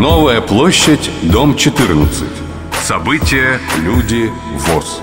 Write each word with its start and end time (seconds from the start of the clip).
Новая 0.00 0.40
площадь, 0.40 1.10
дом 1.30 1.54
14. 1.54 2.26
События, 2.82 3.60
люди, 3.84 4.30
ВОЗ. 4.54 5.02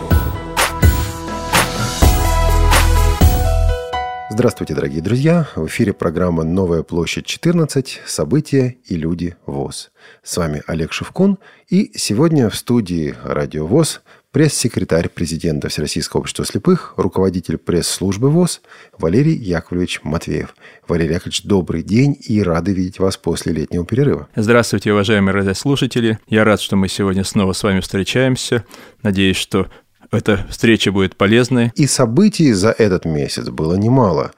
Здравствуйте, 4.32 4.73
дорогие 4.73 5.04
друзья! 5.04 5.48
В 5.55 5.68
эфире 5.68 5.94
программа 5.94 6.44
«Новая 6.44 6.82
площадь 6.82 7.28
14. 7.28 8.02
События 8.07 8.75
и 8.86 8.96
люди 8.96 9.38
ВОЗ». 9.46 9.91
С 10.23 10.36
вами 10.36 10.64
Олег 10.66 10.91
Шевкун, 10.94 11.38
и 11.70 11.91
сегодня 11.95 12.50
в 12.50 12.55
студии 12.55 13.14
«Радио 13.23 13.68
ВОЗ» 13.68 14.02
пресс-секретарь 14.38 15.10
президента 15.10 15.68
Всероссийского 15.68 16.20
общества 16.20 16.46
слепых, 16.46 16.94
руководитель 16.96 17.58
пресс-службы 17.58 18.30
ВОЗ 18.30 18.62
Валерий 19.00 19.34
Яковлевич 19.34 20.02
Матвеев. 20.04 20.54
Валерий 20.88 21.16
Яковлевич, 21.16 21.42
добрый 21.42 21.82
день 21.82 22.16
и 22.22 22.44
рады 22.44 22.72
видеть 22.72 23.00
вас 23.00 23.18
после 23.18 23.52
летнего 23.52 23.84
перерыва. 23.84 24.28
Здравствуйте, 24.36 24.94
уважаемые 24.94 25.34
радиослушатели. 25.34 26.20
Я 26.28 26.44
рад, 26.44 26.62
что 26.62 26.76
мы 26.76 26.88
сегодня 26.88 27.23
снова 27.23 27.54
с 27.54 27.64
вами 27.64 27.80
встречаемся. 27.80 28.64
Надеюсь, 29.02 29.38
что 29.38 29.72
эта 30.11 30.45
встреча 30.49 30.91
будет 30.91 31.16
полезной. 31.16 31.71
И 31.75 31.88
событий 31.88 32.52
за 32.53 32.71
этот 32.71 33.05
месяц 33.05 33.49
было 33.49 33.75
немало. 33.75 34.31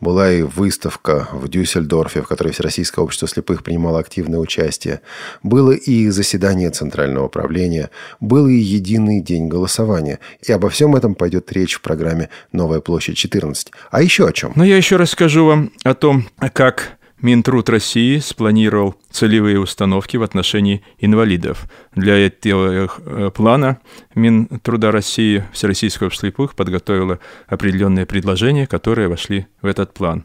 Была 0.00 0.30
и 0.32 0.42
выставка 0.42 1.28
в 1.32 1.48
Дюссельдорфе, 1.48 2.22
в 2.22 2.28
которой 2.28 2.52
Всероссийское 2.52 3.04
общество 3.04 3.28
слепых 3.28 3.62
принимало 3.62 3.98
активное 3.98 4.38
участие. 4.38 5.00
Было 5.42 5.72
и 5.72 6.08
заседание 6.10 6.70
Центрального 6.70 7.26
управления. 7.26 7.90
Был 8.20 8.48
и 8.48 8.54
единый 8.54 9.20
день 9.20 9.48
голосования. 9.48 10.18
И 10.46 10.52
обо 10.52 10.68
всем 10.70 10.96
этом 10.96 11.14
пойдет 11.14 11.52
речь 11.52 11.74
в 11.74 11.80
программе 11.80 12.28
«Новая 12.52 12.80
площадь 12.80 13.16
14». 13.24 13.68
А 13.90 14.02
еще 14.02 14.28
о 14.28 14.32
чем? 14.32 14.52
Ну, 14.56 14.64
я 14.64 14.76
еще 14.76 14.96
расскажу 14.96 15.46
вам 15.46 15.72
о 15.82 15.94
том, 15.94 16.26
как 16.52 16.96
Минтруд 17.22 17.70
России 17.70 18.18
спланировал 18.18 18.94
целевые 19.10 19.58
установки 19.58 20.18
в 20.18 20.22
отношении 20.22 20.82
инвалидов. 20.98 21.66
Для 21.94 22.18
этого 22.18 22.90
э, 23.04 23.30
плана 23.30 23.78
Минтруда 24.14 24.92
России 24.92 25.44
Всероссийского 25.52 26.10
слепых 26.10 26.54
подготовила 26.54 27.18
определенные 27.46 28.04
предложения, 28.04 28.66
которые 28.66 29.08
вошли 29.08 29.46
в 29.62 29.66
этот 29.66 29.94
план. 29.94 30.24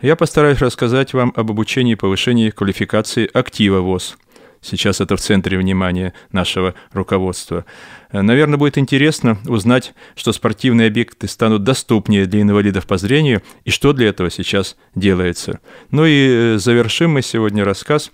Я 0.00 0.16
постараюсь 0.16 0.58
рассказать 0.58 1.12
вам 1.12 1.32
об 1.36 1.50
обучении 1.50 1.92
и 1.92 1.96
повышении 1.96 2.50
квалификации 2.50 3.28
актива 3.32 3.80
ВОЗ– 3.80 4.16
Сейчас 4.62 5.00
это 5.00 5.16
в 5.16 5.20
центре 5.20 5.58
внимания 5.58 6.14
нашего 6.30 6.74
руководства. 6.92 7.64
Э, 8.12 8.22
наверное, 8.22 8.58
будет 8.58 8.78
интересно 8.78 9.36
узнать, 9.46 9.92
что 10.14 10.32
спортивные 10.32 10.86
объекты 10.86 11.26
станут 11.26 11.64
доступнее 11.64 12.26
для 12.26 12.42
инвалидов 12.42 12.86
по 12.86 12.96
зрению 12.96 13.42
и 13.64 13.70
что 13.70 13.92
для 13.92 14.08
этого 14.08 14.30
сейчас 14.30 14.76
делается. 14.94 15.58
Ну 15.90 16.06
и 16.06 16.54
э, 16.54 16.58
завершим 16.58 17.10
мы 17.10 17.22
сегодня 17.22 17.64
рассказ 17.64 18.12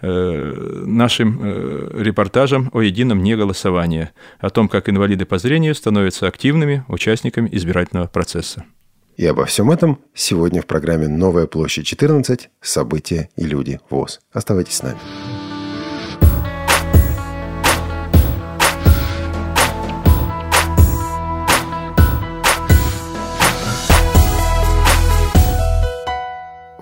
э, 0.00 0.82
нашим 0.86 2.00
репортажем 2.00 2.70
о 2.72 2.80
едином 2.80 3.22
неголосовании, 3.24 4.10
о 4.38 4.50
том, 4.50 4.68
как 4.68 4.88
инвалиды 4.88 5.24
по 5.26 5.38
зрению 5.38 5.74
становятся 5.74 6.28
активными 6.28 6.84
участниками 6.86 7.48
избирательного 7.50 8.06
процесса. 8.06 8.64
И 9.16 9.26
обо 9.26 9.46
всем 9.46 9.72
этом 9.72 9.98
сегодня 10.14 10.62
в 10.62 10.66
программе 10.66 11.08
«Новая 11.08 11.48
площадь 11.48 11.86
14. 11.86 12.50
События 12.60 13.30
и 13.34 13.46
люди 13.46 13.80
ВОЗ». 13.90 14.20
Оставайтесь 14.32 14.74
с 14.74 14.82
нами. 14.84 14.98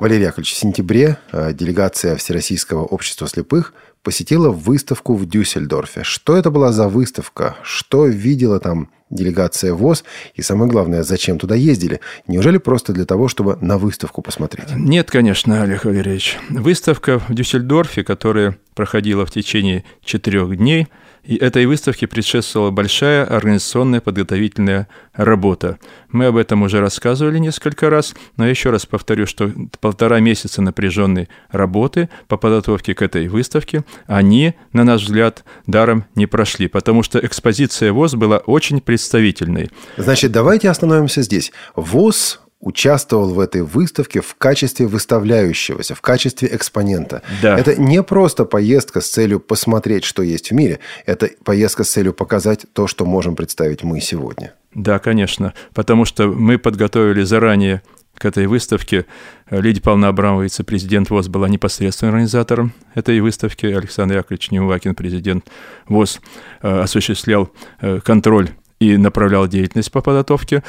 Валерий 0.06 0.26
Яковлевич, 0.26 0.52
в 0.52 0.56
сентябре 0.58 1.18
э, 1.32 1.52
делегация 1.52 2.14
Всероссийского 2.14 2.84
общества 2.84 3.26
слепых 3.26 3.74
посетила 4.04 4.50
выставку 4.50 5.16
в 5.16 5.26
Дюссельдорфе. 5.28 6.04
Что 6.04 6.36
это 6.36 6.52
была 6.52 6.70
за 6.70 6.86
выставка? 6.86 7.56
Что 7.64 8.06
видела 8.06 8.60
там 8.60 8.88
делегация 9.10 9.74
ВОЗ? 9.74 10.04
И 10.36 10.42
самое 10.42 10.70
главное, 10.70 11.02
зачем 11.02 11.40
туда 11.40 11.56
ездили? 11.56 11.98
Неужели 12.28 12.58
просто 12.58 12.92
для 12.92 13.04
того, 13.04 13.26
чтобы 13.26 13.58
на 13.60 13.78
выставку 13.78 14.22
посмотреть? 14.22 14.68
Нет, 14.76 15.10
конечно, 15.10 15.64
Олег 15.64 15.84
Валерьевич. 15.84 16.38
Выставка 16.50 17.18
в 17.18 17.34
Дюссельдорфе, 17.34 18.04
которая 18.04 18.56
проходила 18.76 19.26
в 19.26 19.32
течение 19.32 19.84
четырех 20.04 20.56
дней– 20.56 20.86
и 21.26 21.36
этой 21.36 21.66
выставке 21.66 22.06
предшествовала 22.06 22.70
большая 22.70 23.24
организационная 23.24 24.00
подготовительная 24.00 24.88
работа. 25.12 25.78
Мы 26.08 26.26
об 26.26 26.36
этом 26.36 26.62
уже 26.62 26.80
рассказывали 26.80 27.38
несколько 27.38 27.90
раз, 27.90 28.14
но 28.36 28.46
еще 28.46 28.70
раз 28.70 28.86
повторю, 28.86 29.26
что 29.26 29.50
полтора 29.80 30.20
месяца 30.20 30.62
напряженной 30.62 31.28
работы 31.50 32.08
по 32.28 32.36
подготовке 32.36 32.94
к 32.94 33.02
этой 33.02 33.28
выставке, 33.28 33.84
они, 34.06 34.54
на 34.72 34.84
наш 34.84 35.02
взгляд, 35.02 35.44
даром 35.66 36.04
не 36.14 36.26
прошли, 36.26 36.68
потому 36.68 37.02
что 37.02 37.18
экспозиция 37.18 37.92
ВОЗ 37.92 38.14
была 38.14 38.38
очень 38.38 38.80
представительной. 38.80 39.70
Значит, 39.96 40.30
давайте 40.32 40.70
остановимся 40.70 41.22
здесь. 41.22 41.52
ВОЗ 41.74 42.40
участвовал 42.60 43.32
в 43.32 43.40
этой 43.40 43.62
выставке 43.62 44.20
в 44.20 44.34
качестве 44.36 44.86
выставляющегося, 44.86 45.94
в 45.94 46.00
качестве 46.00 46.48
экспонента. 46.52 47.22
Да. 47.42 47.58
Это 47.58 47.80
не 47.80 48.02
просто 48.02 48.44
поездка 48.44 49.00
с 49.00 49.08
целью 49.08 49.40
посмотреть, 49.40 50.04
что 50.04 50.22
есть 50.22 50.50
в 50.50 50.54
мире. 50.54 50.80
Это 51.04 51.30
поездка 51.44 51.84
с 51.84 51.90
целью 51.90 52.12
показать 52.12 52.66
то, 52.72 52.86
что 52.86 53.04
можем 53.04 53.36
представить 53.36 53.82
мы 53.82 54.00
сегодня. 54.00 54.54
Да, 54.74 54.98
конечно. 54.98 55.54
Потому 55.74 56.04
что 56.04 56.28
мы 56.28 56.58
подготовили 56.58 57.22
заранее 57.22 57.82
к 58.16 58.24
этой 58.24 58.46
выставке. 58.46 59.06
Лидия 59.50 59.82
Павловна 59.82 60.08
Абрамова, 60.08 60.42
вице-президент 60.42 61.10
ВОЗ, 61.10 61.28
была 61.28 61.48
непосредственным 61.48 62.14
организатором 62.14 62.72
этой 62.94 63.20
выставки. 63.20 63.66
Александр 63.66 64.16
Яковлевич 64.16 64.50
Неувакин, 64.50 64.94
президент 64.94 65.46
ВОЗ, 65.88 66.20
э, 66.62 66.80
осуществлял 66.80 67.50
э, 67.80 68.00
контроль 68.00 68.50
и 68.80 68.96
направлял 68.96 69.46
деятельность 69.46 69.92
по 69.92 70.00
подготовке. 70.00 70.62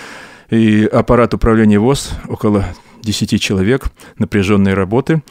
И 0.49 0.85
аппарат 0.85 1.33
управления 1.33 1.79
ВОЗ, 1.79 2.11
около 2.27 2.65
10 3.01 3.41
человек, 3.41 3.85
напряженной 4.17 4.73
работы, 4.73 5.21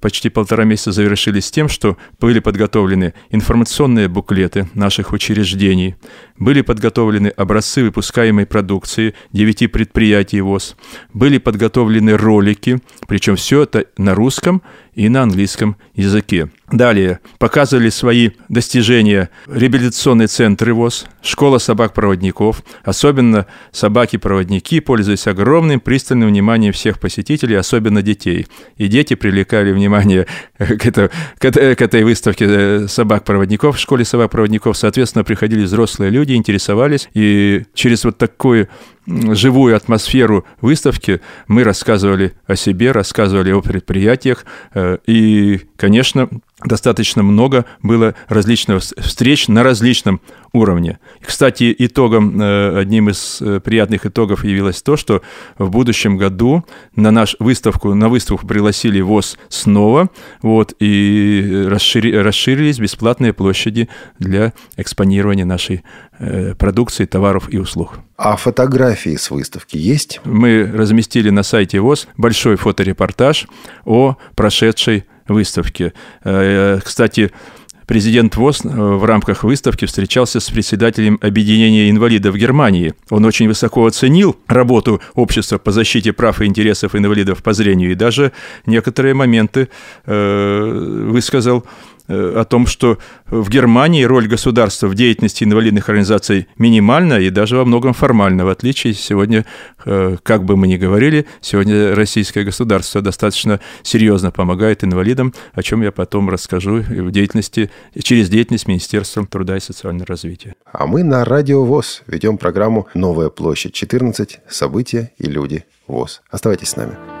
почти 0.00 0.28
полтора 0.28 0.64
месяца 0.64 0.92
завершились 0.92 1.50
тем, 1.50 1.68
что 1.68 1.96
были 2.20 2.40
подготовлены 2.40 3.14
информационные 3.30 4.08
буклеты 4.08 4.68
наших 4.74 5.12
учреждений, 5.12 5.96
были 6.38 6.60
подготовлены 6.60 7.28
образцы 7.28 7.82
выпускаемой 7.82 8.46
продукции 8.46 9.14
9 9.32 9.72
предприятий 9.72 10.40
ВОЗ, 10.40 10.76
были 11.12 11.38
подготовлены 11.38 12.16
ролики, 12.16 12.78
причем 13.08 13.36
все 13.36 13.62
это 13.62 13.86
на 13.96 14.14
русском 14.14 14.62
и 14.96 15.08
на 15.08 15.22
английском 15.22 15.76
языке. 15.94 16.50
Далее 16.72 17.20
показывали 17.38 17.90
свои 17.90 18.30
достижения 18.48 19.30
реабилитационные 19.46 20.26
центры 20.26 20.74
ВОЗ, 20.74 21.06
школа 21.22 21.58
собак-проводников. 21.58 22.64
Особенно 22.82 23.46
собаки-проводники 23.70 24.80
пользуясь 24.80 25.28
огромным 25.28 25.78
пристальным 25.78 26.28
вниманием 26.28 26.72
всех 26.72 26.98
посетителей, 26.98 27.54
особенно 27.54 28.02
детей. 28.02 28.46
И 28.78 28.88
дети 28.88 29.14
привлекали 29.14 29.70
внимание 29.70 30.26
к, 30.58 30.86
это, 30.86 31.10
к, 31.38 31.50
к 31.52 31.82
этой 31.82 32.02
выставке 32.02 32.46
э, 32.48 32.88
собак-проводников, 32.88 33.76
в 33.76 33.80
школе 33.80 34.04
собак-проводников. 34.04 34.76
Соответственно, 34.76 35.24
приходили 35.24 35.62
взрослые 35.64 36.10
люди, 36.10 36.32
интересовались. 36.32 37.08
И 37.14 37.64
через 37.74 38.04
вот 38.04 38.18
такую 38.18 38.68
живую 39.06 39.76
атмосферу 39.76 40.44
выставки 40.60 41.20
мы 41.46 41.64
рассказывали 41.64 42.34
о 42.46 42.56
себе, 42.56 42.92
рассказывали 42.92 43.52
о 43.52 43.60
предприятиях. 43.60 44.44
Э, 44.74 44.98
и, 45.06 45.60
конечно, 45.76 46.28
достаточно 46.64 47.22
много 47.22 47.64
было 47.82 48.14
различных 48.28 48.82
встреч 48.82 49.48
на 49.48 49.62
различном 49.62 50.20
уровне. 50.52 50.98
Кстати, 51.20 51.74
итогом, 51.78 52.40
э, 52.40 52.78
одним 52.78 53.10
из 53.10 53.38
э, 53.40 53.60
приятных 53.60 54.06
итогов 54.06 54.44
явилось 54.44 54.82
то, 54.82 54.96
что 54.96 55.22
в 55.58 55.70
будущем 55.70 56.16
году 56.16 56.64
на 56.94 57.10
нашу 57.10 57.36
выставку, 57.40 57.94
на 57.94 58.08
выставку 58.08 58.46
пригласили 58.46 59.00
ВОЗ 59.00 59.38
снова, 59.48 60.10
вот, 60.42 60.74
и 60.80 61.66
расшири, 61.68 62.12
расширились 62.16 62.78
бесплатные 62.78 63.32
площади 63.32 63.88
для 64.18 64.54
экспонирования 64.76 65.44
нашей 65.44 65.84
э, 66.18 66.54
продукции, 66.54 67.04
товаров 67.04 67.52
и 67.52 67.58
услуг. 67.58 67.98
А 68.16 68.36
фотографии 68.36 69.16
с 69.16 69.30
выставки 69.30 69.76
есть? 69.76 70.20
Мы 70.24 70.64
разместили 70.72 71.28
на 71.28 71.42
сайте 71.42 71.80
ВОЗ 71.80 72.08
большой 72.16 72.56
фоторепортаж 72.56 73.46
о 73.84 74.16
прошедшей 74.34 75.04
выставке. 75.28 75.92
Э, 76.24 76.80
кстати, 76.84 77.30
Президент 77.86 78.34
ВОЗ 78.34 78.64
э, 78.64 78.68
в 78.68 79.04
рамках 79.04 79.44
выставки 79.44 79.84
встречался 79.84 80.40
с 80.40 80.50
председателем 80.50 81.18
Объединения 81.22 81.88
инвалидов 81.88 82.34
Германии. 82.34 82.94
Он 83.10 83.24
очень 83.24 83.46
высоко 83.46 83.86
оценил 83.86 84.36
работу 84.48 85.00
общества 85.14 85.58
по 85.58 85.70
защите 85.70 86.12
прав 86.12 86.40
и 86.40 86.46
интересов 86.46 86.96
инвалидов 86.96 87.44
по 87.44 87.52
зрению 87.52 87.92
и 87.92 87.94
даже 87.94 88.32
некоторые 88.66 89.14
моменты 89.14 89.68
э, 90.04 91.06
высказал 91.10 91.64
о 92.08 92.44
том, 92.44 92.66
что 92.66 92.98
в 93.26 93.48
Германии 93.48 94.04
роль 94.04 94.28
государства 94.28 94.86
в 94.86 94.94
деятельности 94.94 95.44
инвалидных 95.44 95.88
организаций 95.88 96.46
минимальна 96.58 97.14
и 97.14 97.30
даже 97.30 97.56
во 97.56 97.64
многом 97.64 97.92
формальна, 97.92 98.44
в 98.44 98.48
отличие 98.48 98.94
сегодня, 98.94 99.44
как 99.84 100.44
бы 100.44 100.56
мы 100.56 100.68
ни 100.68 100.76
говорили, 100.76 101.26
сегодня 101.40 101.94
российское 101.94 102.44
государство 102.44 103.02
достаточно 103.02 103.60
серьезно 103.82 104.30
помогает 104.30 104.84
инвалидам, 104.84 105.34
о 105.52 105.62
чем 105.62 105.82
я 105.82 105.92
потом 105.92 106.30
расскажу 106.30 106.78
в 106.80 107.10
деятельности, 107.10 107.70
через 108.02 108.28
деятельность 108.28 108.68
Министерства 108.68 109.26
труда 109.26 109.56
и 109.56 109.60
социального 109.60 110.06
развития. 110.06 110.54
А 110.72 110.86
мы 110.86 111.02
на 111.02 111.24
Радио 111.24 111.64
ВОЗ 111.64 112.02
ведем 112.06 112.38
программу 112.38 112.86
«Новая 112.94 113.30
площадь 113.30 113.74
14. 113.74 114.40
События 114.48 115.12
и 115.18 115.24
люди 115.24 115.64
ВОЗ». 115.86 116.22
Оставайтесь 116.30 116.68
с 116.68 116.76
нами. 116.76 117.15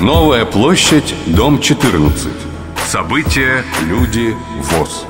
Новая 0.00 0.44
площадь, 0.44 1.14
дом 1.26 1.60
14. 1.60 2.28
События, 2.84 3.62
люди, 3.86 4.34
ВОЗ. 4.60 5.06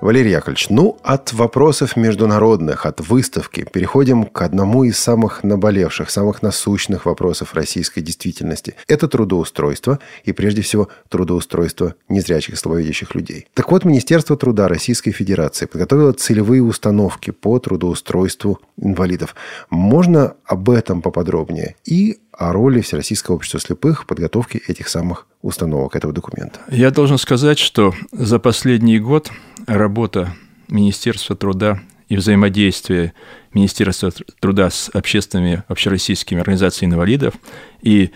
Валерий 0.00 0.30
Яковлевич, 0.30 0.70
ну, 0.70 0.96
от 1.02 1.32
вопросов 1.32 1.96
международных, 1.96 2.86
от 2.86 3.00
выставки 3.00 3.66
переходим 3.70 4.24
к 4.24 4.42
одному 4.42 4.84
из 4.84 4.96
самых 4.96 5.42
наболевших, 5.42 6.08
самых 6.08 6.40
насущных 6.40 7.04
вопросов 7.04 7.54
российской 7.54 8.00
действительности. 8.00 8.76
Это 8.86 9.08
трудоустройство 9.08 9.98
и, 10.22 10.32
прежде 10.32 10.62
всего, 10.62 10.88
трудоустройство 11.08 11.96
незрячих 12.08 12.54
и 12.54 12.56
слабовидящих 12.56 13.16
людей. 13.16 13.48
Так 13.54 13.72
вот, 13.72 13.84
Министерство 13.84 14.36
труда 14.36 14.68
Российской 14.68 15.10
Федерации 15.10 15.66
подготовило 15.66 16.12
целевые 16.12 16.62
установки 16.62 17.32
по 17.32 17.58
трудоустройству 17.58 18.60
инвалидов. 18.80 19.34
Можно 19.68 20.34
об 20.44 20.70
этом 20.70 21.02
поподробнее? 21.02 21.74
И 21.84 22.20
о 22.30 22.52
роли 22.52 22.80
Всероссийского 22.82 23.34
общества 23.34 23.58
слепых 23.58 24.04
в 24.04 24.06
подготовке 24.06 24.62
этих 24.68 24.88
самых 24.88 25.26
установок 25.42 25.96
этого 25.96 26.12
документа. 26.12 26.60
Я 26.70 26.92
должен 26.92 27.18
сказать, 27.18 27.58
что 27.58 27.94
за 28.12 28.38
последний 28.38 29.00
год 29.00 29.32
работа 29.68 30.34
Министерства 30.68 31.36
труда 31.36 31.80
и 32.08 32.16
взаимодействие 32.16 33.12
Министерства 33.52 34.10
труда 34.40 34.70
с 34.70 34.90
общественными 34.92 35.62
общероссийскими 35.68 36.40
организациями 36.40 36.92
инвалидов. 36.94 37.34
И 37.82 38.10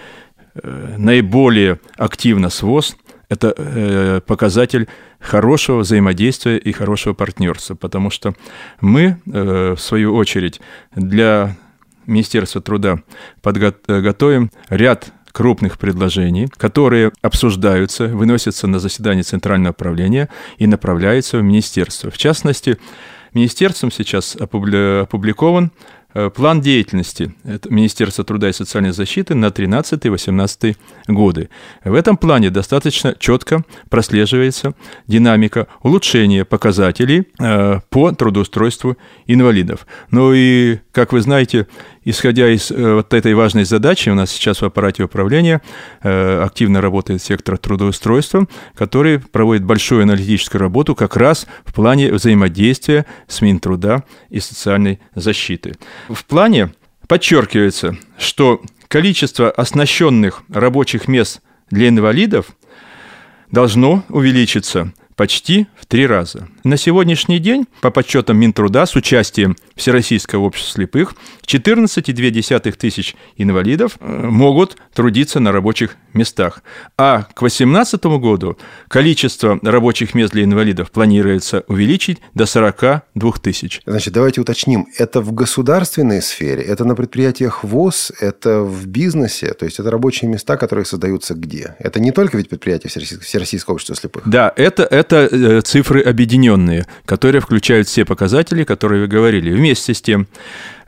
э, 0.54 0.94
наиболее 0.98 1.78
активно 1.96 2.48
с 2.50 2.62
ВОЗ– 2.62 2.96
это 3.28 3.54
э, 3.56 4.20
показатель 4.26 4.88
хорошего 5.18 5.78
взаимодействия 5.78 6.58
и 6.58 6.72
хорошего 6.72 7.14
партнерства, 7.14 7.74
потому 7.74 8.10
что 8.10 8.34
мы, 8.80 9.18
э, 9.26 9.74
в 9.76 9.80
свою 9.80 10.14
очередь, 10.14 10.60
для 10.94 11.56
Министерства 12.06 12.60
труда 12.60 12.98
подготовим 13.40 14.50
ряд 14.68 15.12
крупных 15.32 15.78
предложений, 15.78 16.48
которые 16.56 17.12
обсуждаются, 17.22 18.06
выносятся 18.06 18.66
на 18.66 18.78
заседание 18.78 19.24
Центрального 19.24 19.72
управления 19.72 20.28
и 20.58 20.66
направляются 20.66 21.38
в 21.38 21.42
Министерство. 21.42 22.10
В 22.10 22.18
частности, 22.18 22.78
Министерством 23.34 23.90
сейчас 23.90 24.36
опубликован 24.36 25.72
э, 26.14 26.28
план 26.28 26.60
деятельности 26.60 27.34
Министерства 27.70 28.24
труда 28.24 28.50
и 28.50 28.52
социальной 28.52 28.92
защиты 28.92 29.34
на 29.34 29.46
13-18 29.46 30.76
годы. 31.08 31.48
В 31.82 31.94
этом 31.94 32.18
плане 32.18 32.50
достаточно 32.50 33.14
четко 33.18 33.64
прослеживается 33.88 34.74
динамика 35.06 35.66
улучшения 35.82 36.44
показателей 36.44 37.28
э, 37.38 37.80
по 37.88 38.12
трудоустройству 38.12 38.98
инвалидов. 39.26 39.86
Ну 40.10 40.34
и, 40.34 40.80
как 40.92 41.14
вы 41.14 41.22
знаете, 41.22 41.66
Исходя 42.04 42.50
из 42.50 42.70
э, 42.70 42.94
вот 42.94 43.14
этой 43.14 43.34
важной 43.34 43.64
задачи, 43.64 44.08
у 44.08 44.14
нас 44.14 44.30
сейчас 44.30 44.60
в 44.60 44.64
аппарате 44.64 45.04
управления 45.04 45.62
э, 46.02 46.42
активно 46.42 46.80
работает 46.80 47.22
сектор 47.22 47.56
трудоустройства, 47.58 48.48
который 48.74 49.20
проводит 49.20 49.64
большую 49.64 50.02
аналитическую 50.02 50.60
работу 50.60 50.94
как 50.94 51.16
раз 51.16 51.46
в 51.64 51.72
плане 51.72 52.12
взаимодействия 52.12 53.06
с 53.28 53.40
Минтруда 53.40 54.04
и 54.30 54.40
социальной 54.40 55.00
защиты. 55.14 55.76
В 56.08 56.24
плане 56.24 56.72
подчеркивается, 57.06 57.96
что 58.18 58.60
количество 58.88 59.50
оснащенных 59.50 60.42
рабочих 60.48 61.06
мест 61.06 61.40
для 61.70 61.88
инвалидов 61.88 62.46
должно 63.50 64.04
увеличиться 64.08 64.92
почти 65.14 65.68
в 65.78 65.86
три 65.86 66.06
раза. 66.06 66.48
На 66.64 66.76
сегодняшний 66.76 67.40
день, 67.40 67.66
по 67.80 67.90
подсчетам 67.90 68.38
Минтруда, 68.38 68.86
с 68.86 68.94
участием 68.94 69.56
Всероссийского 69.74 70.44
общества 70.44 70.74
слепых, 70.74 71.14
14,2 71.44 72.72
тысяч 72.72 73.16
инвалидов 73.36 73.96
э, 73.98 74.26
могут 74.28 74.76
трудиться 74.94 75.40
на 75.40 75.50
рабочих 75.50 75.96
местах. 76.12 76.62
А 76.96 77.22
к 77.22 77.40
2018 77.40 78.04
году 78.04 78.58
количество 78.86 79.58
рабочих 79.62 80.14
мест 80.14 80.32
для 80.32 80.44
инвалидов 80.44 80.92
планируется 80.92 81.64
увеличить 81.66 82.20
до 82.34 82.46
42 82.46 83.32
тысяч. 83.42 83.80
Значит, 83.84 84.14
давайте 84.14 84.40
уточним. 84.40 84.86
Это 84.98 85.20
в 85.20 85.32
государственной 85.32 86.22
сфере, 86.22 86.62
это 86.62 86.84
на 86.84 86.94
предприятиях 86.94 87.64
ВОЗ, 87.64 88.12
это 88.20 88.60
в 88.62 88.86
бизнесе, 88.86 89.52
то 89.54 89.64
есть 89.64 89.80
это 89.80 89.90
рабочие 89.90 90.30
места, 90.30 90.56
которые 90.56 90.84
создаются 90.84 91.34
где? 91.34 91.74
Это 91.80 91.98
не 91.98 92.12
только 92.12 92.36
ведь 92.36 92.48
предприятия 92.48 92.88
Всероссийского 92.88 93.74
общества 93.74 93.96
слепых? 93.96 94.22
Да, 94.28 94.52
это, 94.54 94.84
это 94.84 95.28
э, 95.30 95.60
цифры 95.62 96.02
объединенные, 96.02 96.51
которые 97.04 97.40
включают 97.40 97.88
все 97.88 98.04
показатели, 98.04 98.64
которые 98.64 99.02
вы 99.02 99.08
говорили. 99.08 99.52
Вместе 99.52 99.94
с 99.94 100.02
тем, 100.02 100.26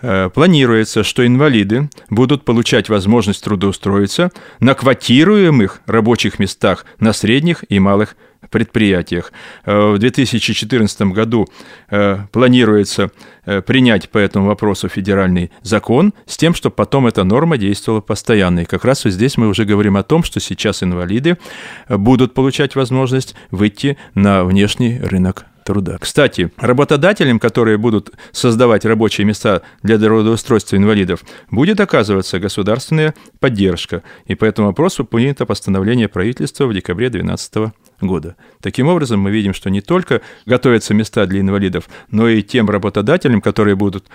Э, 0.06 0.28
планируется, 0.28 1.02
что 1.02 1.26
инвалиды 1.26 1.88
будут 2.10 2.44
получать 2.44 2.90
возможность 2.90 3.42
трудоустроиться 3.42 4.30
на 4.60 4.74
квотируемых 4.74 5.80
рабочих 5.86 6.38
местах 6.38 6.84
на 7.00 7.14
средних 7.14 7.64
и 7.70 7.78
малых 7.78 8.14
предприятиях. 8.50 9.32
Э, 9.64 9.92
в 9.92 9.98
2014 9.98 11.00
году 11.12 11.48
э, 11.88 12.18
планируется 12.32 13.10
принять 13.66 14.08
по 14.08 14.16
этому 14.18 14.46
вопросу 14.46 14.88
федеральный 14.88 15.50
закон 15.62 16.12
с 16.26 16.36
тем, 16.38 16.54
чтобы 16.54 16.74
потом 16.76 17.06
эта 17.06 17.24
норма 17.24 17.56
действовала 17.58 18.00
постоянно. 18.00 18.60
И 18.60 18.64
как 18.64 18.84
раз 18.84 19.04
вот 19.04 19.12
здесь 19.12 19.38
мы 19.38 19.48
уже 19.48 19.64
говорим 19.64 19.96
о 19.96 20.02
том, 20.02 20.22
что 20.22 20.40
сейчас 20.40 20.82
инвалиды 20.82 21.36
будут 21.88 22.32
получать 22.32 22.74
возможность 22.74 23.34
выйти 23.50 23.98
на 24.14 24.44
внешний 24.44 24.98
рынок 24.98 25.44
труда. 25.64 25.98
Кстати, 25.98 26.50
работодателям, 26.56 27.40
которые 27.40 27.78
будут 27.78 28.12
создавать 28.32 28.84
рабочие 28.84 29.24
места 29.24 29.62
для 29.82 29.98
трудоустройства 29.98 30.76
инвалидов, 30.76 31.24
будет 31.50 31.80
оказываться 31.80 32.38
государственная 32.38 33.14
поддержка. 33.40 34.02
И 34.26 34.34
по 34.34 34.44
этому 34.44 34.68
вопросу 34.68 35.04
принято 35.04 35.46
постановление 35.46 36.08
правительства 36.08 36.66
в 36.66 36.74
декабре 36.74 37.08
2012 37.08 37.72
года. 38.00 38.36
Таким 38.60 38.88
образом, 38.88 39.20
мы 39.20 39.30
видим, 39.30 39.54
что 39.54 39.70
не 39.70 39.80
только 39.80 40.20
готовятся 40.46 40.94
места 40.94 41.26
для 41.26 41.40
инвалидов, 41.40 41.88
но 42.10 42.28
и 42.28 42.42
тем 42.42 42.68
работодателям, 42.68 43.40
которые 43.40 43.76
будут 43.76 44.06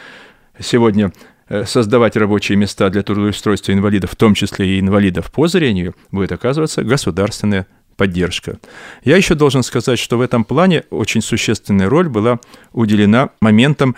сегодня 0.60 1.12
э, 1.48 1.66
создавать 1.66 2.16
рабочие 2.16 2.58
места 2.58 2.90
для 2.90 3.02
трудоустройства 3.02 3.72
инвалидов, 3.72 4.12
в 4.12 4.16
том 4.16 4.36
числе 4.36 4.78
и 4.78 4.80
инвалидов 4.80 5.32
по 5.32 5.48
зрению, 5.48 5.96
будет 6.12 6.32
оказываться 6.32 6.84
государственная 6.84 7.68
поддержка. 8.00 8.60
Я 9.04 9.18
еще 9.18 9.36
должен 9.36 9.62
сказать, 9.62 10.00
что 10.00 10.18
в 10.18 10.22
этом 10.22 10.46
плане 10.46 10.84
очень 10.90 11.22
существенная 11.22 11.90
роль 11.90 12.08
была 12.08 12.40
уделена 12.72 13.30
моментам 13.42 13.98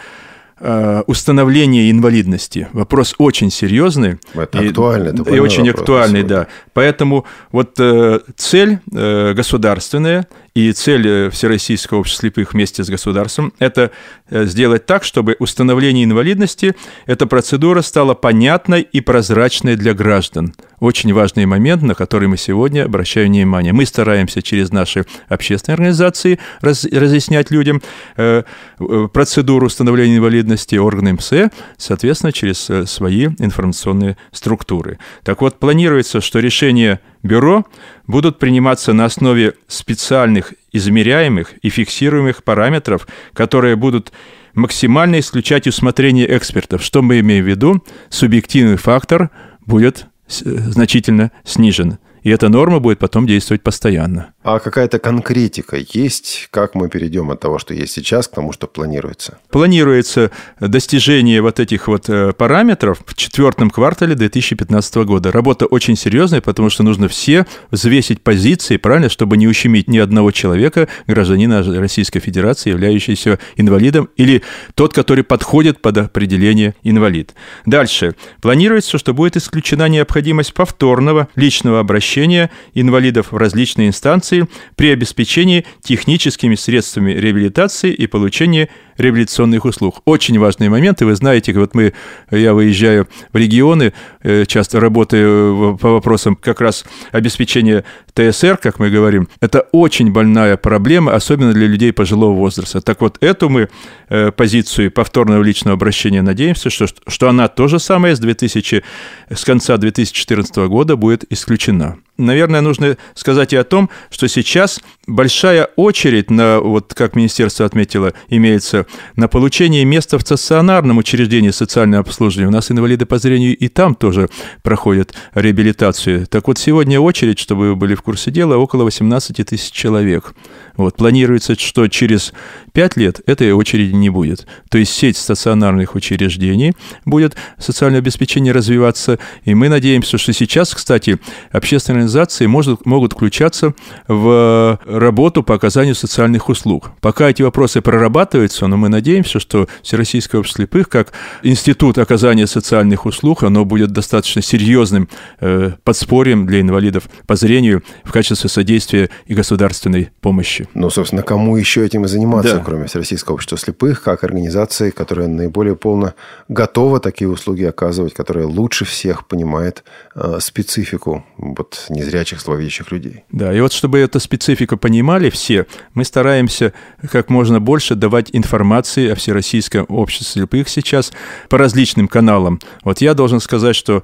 э, 0.60 1.04
установления 1.06 1.92
инвалидности. 1.92 2.68
Вопрос 2.74 3.14
очень 3.20 3.52
серьезный. 3.52 4.18
Это 4.34 4.58
и, 4.58 4.70
актуальный. 4.70 5.22
Это 5.22 5.36
и 5.36 5.40
очень 5.40 5.70
актуальный, 5.70 6.24
да. 6.24 6.48
Поэтому 6.74 7.26
вот 7.52 7.80
э, 7.80 8.22
цель 8.36 8.80
э, 8.92 9.34
государственная 9.36 10.28
и 10.54 10.72
цель 10.74 11.08
э, 11.08 11.30
Всероссийского 11.30 12.00
общества 12.00 12.22
слепых 12.22 12.54
вместе 12.54 12.84
с 12.84 12.90
государством– 12.90 13.54
это 13.60 13.92
э, 14.30 14.46
сделать 14.46 14.86
так, 14.86 15.06
чтобы 15.06 15.38
установление 15.40 16.04
инвалидности, 16.04 16.76
эта 17.06 17.26
процедура 17.26 17.82
стала 17.82 18.16
понятной 18.16 18.82
и 18.82 19.00
прозрачной 19.00 19.78
для 19.78 19.94
граждан. 19.94 20.54
Очень 20.80 21.14
важный 21.14 21.46
момент, 21.46 21.84
на 21.84 21.96
который 21.96 22.28
мы 22.28 22.36
сегодня 22.36 22.84
обращаем 22.84 23.30
внимание. 23.30 23.72
Мы 23.72 23.86
стараемся 23.86 24.42
через 24.42 24.72
наши 24.72 25.06
общественные 25.30 25.76
организации 25.76 26.38
раз, 26.60 26.84
разъяснять 26.84 27.50
людям 27.50 27.82
э, 28.18 28.44
э 28.80 29.08
процедуру 29.14 29.68
установления 29.68 30.18
инвалидности, 30.18 30.76
органы 30.76 31.14
МСЭ, 31.14 31.50
соответственно, 31.78 32.34
через 32.34 32.70
свои 32.90 33.28
информационные 33.40 34.18
структуры. 34.32 35.00
Так 35.24 35.42
вот, 35.42 35.60
планируется, 35.60 36.20
что 36.20 36.40
решение 36.40 37.00
бюро 37.24 37.66
будут 38.08 38.40
приниматься 38.40 38.94
на 38.94 39.06
основе 39.06 39.54
специальных 39.68 40.54
измеряемых 40.72 41.54
и 41.62 41.70
фиксируемых 41.70 42.44
параметров, 42.44 43.08
которые 43.34 43.76
будут 43.76 44.12
максимально 44.54 45.20
исключать 45.20 45.68
усмотрение 45.68 46.38
экспертов. 46.38 46.84
Что 46.84 47.02
мы 47.02 47.20
имеем 47.20 47.46
в 47.46 47.48
виду? 47.48 47.84
Субъективный 48.10 48.78
фактор 48.78 49.30
будет 49.66 50.08
значительно 50.28 51.32
снижен. 51.44 52.00
И 52.24 52.30
эта 52.30 52.50
норма 52.50 52.80
будет 52.80 53.00
потом 53.00 53.26
действовать 53.26 53.64
постоянно. 53.64 54.34
А 54.44 54.58
какая-то 54.58 54.98
конкретика 54.98 55.78
есть, 55.78 56.48
как 56.50 56.74
мы 56.74 56.90
перейдем 56.90 57.30
от 57.30 57.40
того, 57.40 57.60
что 57.60 57.76
есть 57.76 57.94
сейчас, 57.94 58.28
к 58.28 58.32
тому, 58.32 58.52
что 58.54 58.66
планируется? 58.66 59.38
Планируется 59.50 60.32
достижение 60.60 61.44
вот 61.44 61.60
этих 61.60 61.88
вот 61.88 62.10
э, 62.10 62.34
параметров 62.34 63.02
в 63.06 63.14
четвертом 63.14 63.70
квартале 63.70 64.16
2015 64.16 64.96
года. 64.96 65.32
Работа 65.32 65.68
очень 65.68 65.96
серьезная, 65.96 66.42
потому 66.42 66.72
что 66.72 66.82
нужно 66.82 67.08
все 67.08 67.46
взвесить 67.70 68.22
позиции, 68.24 68.78
правильно, 68.78 69.10
чтобы 69.10 69.38
не 69.38 69.48
ущемить 69.48 69.88
ни 69.88 70.00
одного 70.00 70.32
человека, 70.32 70.88
гражданина 71.06 71.62
Российской 71.80 72.20
Федерации, 72.20 72.72
являющегося 72.72 73.38
инвалидом, 73.58 74.10
или 74.18 74.42
тот, 74.74 74.92
который 74.94 75.24
подходит 75.24 75.84
под 75.84 76.00
определение 76.00 76.74
инвалид. 76.82 77.36
Дальше. 77.68 78.16
Планируется, 78.42 78.98
что 78.98 79.14
будет 79.14 79.38
исключена 79.38 79.88
необходимость 79.88 80.56
повторного 80.56 81.28
личного 81.36 81.80
обращения 81.80 82.50
инвалидов 82.74 83.32
в 83.32 83.38
различные 83.38 83.90
инстанции 83.90 84.31
реабилитации 84.32 84.48
при 84.76 84.90
обеспечении 84.90 85.66
техническими 85.82 86.56
средствами 86.56 87.12
реабилитации 87.12 87.94
и 87.94 88.08
получении 88.08 88.70
реабилитационных 88.98 89.66
услуг. 89.66 90.02
Очень 90.06 90.40
важные 90.40 90.70
моменты. 90.70 91.06
Вы 91.06 91.16
знаете, 91.16 91.54
вот 91.54 91.74
мы, 91.74 91.94
я 92.30 92.54
выезжаю 92.54 93.08
в 93.34 93.38
регионы, 93.38 93.94
э, 94.24 94.46
часто 94.46 94.80
работаю 94.80 95.78
по 95.78 95.92
вопросам 95.92 96.36
как 96.36 96.62
раз 96.62 96.86
обеспечения 97.12 97.84
ТСР, 98.14 98.58
как 98.58 98.80
мы 98.80 98.90
говорим. 98.90 99.28
Это 99.40 99.68
очень 99.72 100.12
больная 100.12 100.58
проблема, 100.58 101.16
особенно 101.16 101.54
для 101.54 101.68
людей 101.68 101.94
пожилого 101.94 102.34
возраста. 102.34 102.82
Так 102.82 103.02
вот, 103.02 103.18
эту 103.22 103.50
мы 103.50 103.70
э, 104.10 104.32
позицию 104.32 104.92
повторного 104.92 105.44
личного 105.44 105.76
обращения 105.76 106.22
надеемся, 106.22 106.70
что, 106.70 106.88
что 107.08 107.30
она 107.30 107.48
то 107.48 107.68
же 107.68 107.80
самое 107.80 108.16
с, 108.16 108.20
2000, 108.20 108.84
с 109.30 109.46
конца 109.46 109.78
2014 109.78 110.56
года 110.68 110.96
будет 110.96 111.26
исключена 111.32 111.98
наверное, 112.22 112.62
нужно 112.62 112.98
сказать 113.16 113.54
и 113.54 113.58
о 113.58 113.64
том, 113.64 113.90
что 114.10 114.28
сейчас 114.28 114.80
большая 115.08 115.70
очередь 115.76 116.30
на, 116.30 116.60
вот 116.60 116.94
как 116.94 117.16
министерство 117.16 117.66
отметило, 117.66 118.14
имеется 118.30 118.86
на 119.16 119.28
получение 119.28 119.84
места 119.84 120.18
в 120.18 120.22
стационарном 120.22 120.98
учреждении 120.98 121.50
социального 121.50 122.02
обслуживания. 122.02 122.48
У 122.48 122.52
нас 122.52 122.72
инвалиды 122.72 123.06
по 123.06 123.18
зрению 123.18 123.58
и 123.58 123.68
там 123.68 123.96
тоже 123.96 124.30
проходят 124.64 125.14
реабилитацию. 125.34 126.28
Так 126.28 126.48
вот, 126.48 126.58
сегодня 126.58 127.00
очередь, 127.00 127.40
чтобы 127.40 127.70
вы 127.70 127.76
были 127.76 127.96
в 127.96 128.01
курсе 128.02 128.32
дела, 128.32 128.58
около 128.58 128.84
18 128.84 129.46
тысяч 129.48 129.72
человек. 129.72 130.34
Вот, 130.76 130.96
планируется, 130.96 131.56
что 131.60 131.88
через 131.88 132.34
5 132.74 132.98
лет 132.98 133.22
этой 133.26 133.52
очереди 133.52 133.94
не 133.94 134.10
будет. 134.10 134.48
То 134.70 134.78
есть 134.78 134.94
сеть 134.94 135.18
стационарных 135.18 135.96
учреждений 135.96 136.74
будет 137.06 137.36
социальное 137.58 138.00
обеспечение 138.00 138.54
развиваться. 138.54 139.20
И 139.44 139.54
мы 139.54 139.70
надеемся, 139.70 140.18
что 140.18 140.34
сейчас, 140.34 140.74
кстати, 140.74 141.20
общественные 141.52 142.00
организации 142.00 142.46
может, 142.46 142.86
могут 142.86 143.14
включаться 143.14 143.74
в 144.08 144.80
работу 144.86 145.44
по 145.44 145.56
оказанию 145.56 145.96
социальных 145.96 146.50
услуг. 146.50 146.92
Пока 147.02 147.30
эти 147.30 147.42
вопросы 147.42 147.82
прорабатываются, 147.82 148.68
но 148.68 148.78
мы 148.78 148.90
надеемся, 148.90 149.40
что 149.40 149.68
Всероссийское 149.84 150.40
общество 150.40 150.62
слепых, 150.62 150.90
как 150.90 151.14
институт 151.44 151.98
оказания 151.98 152.46
социальных 152.46 153.06
услуг, 153.06 153.44
оно 153.44 153.66
будет 153.66 153.92
достаточно 153.92 154.42
серьезным 154.42 155.10
э, 155.40 155.72
подспорьем 155.84 156.46
для 156.46 156.62
инвалидов 156.62 157.10
по 157.26 157.36
зрению 157.36 157.84
в 158.04 158.12
качестве 158.12 158.50
содействия 158.50 159.10
и 159.26 159.34
государственной 159.34 160.10
помощи. 160.22 160.68
Ну, 160.74 160.90
собственно, 160.90 161.24
кому 161.24 161.58
еще 161.58 161.86
этим 161.86 162.06
и 162.06 162.08
заниматься, 162.08 162.58
да. 162.58 162.61
Кроме 162.64 162.86
Всероссийского 162.86 163.36
общества 163.36 163.58
слепых, 163.58 164.02
как 164.04 164.24
организации, 164.24 164.90
которая 164.90 165.28
наиболее 165.28 165.76
полно 165.76 166.14
готова 166.48 167.00
такие 167.00 167.30
услуги 167.30 167.64
оказывать, 167.64 168.14
которая 168.14 168.46
лучше 168.46 168.86
всех 168.86 169.28
понимает 169.28 169.84
э, 170.16 170.38
специфику 170.40 171.26
вот, 171.38 171.86
незрячих, 171.90 172.42
слабовидящих 172.42 172.92
людей. 172.92 173.24
Да, 173.32 173.54
и 173.54 173.60
вот 173.62 173.74
чтобы 173.74 174.00
эту 174.00 174.20
специфику 174.20 174.78
понимали 174.78 175.30
все, 175.30 175.66
мы 175.94 176.06
стараемся 176.06 176.74
как 177.12 177.30
можно 177.30 177.60
больше 177.60 177.96
давать 177.96 178.30
информации 178.34 179.10
о 179.10 179.16
Всероссийском 179.16 179.86
обществе 179.90 180.42
слепых 180.42 180.70
сейчас 180.70 181.12
по 181.50 181.58
различным 181.58 182.08
каналам. 182.08 182.60
Вот 182.84 183.02
я 183.02 183.14
должен 183.14 183.40
сказать, 183.40 183.76
что 183.76 184.04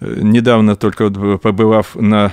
э, 0.00 0.18
недавно 0.22 0.76
только 0.76 1.10
побывав 1.10 1.94
на 1.94 2.32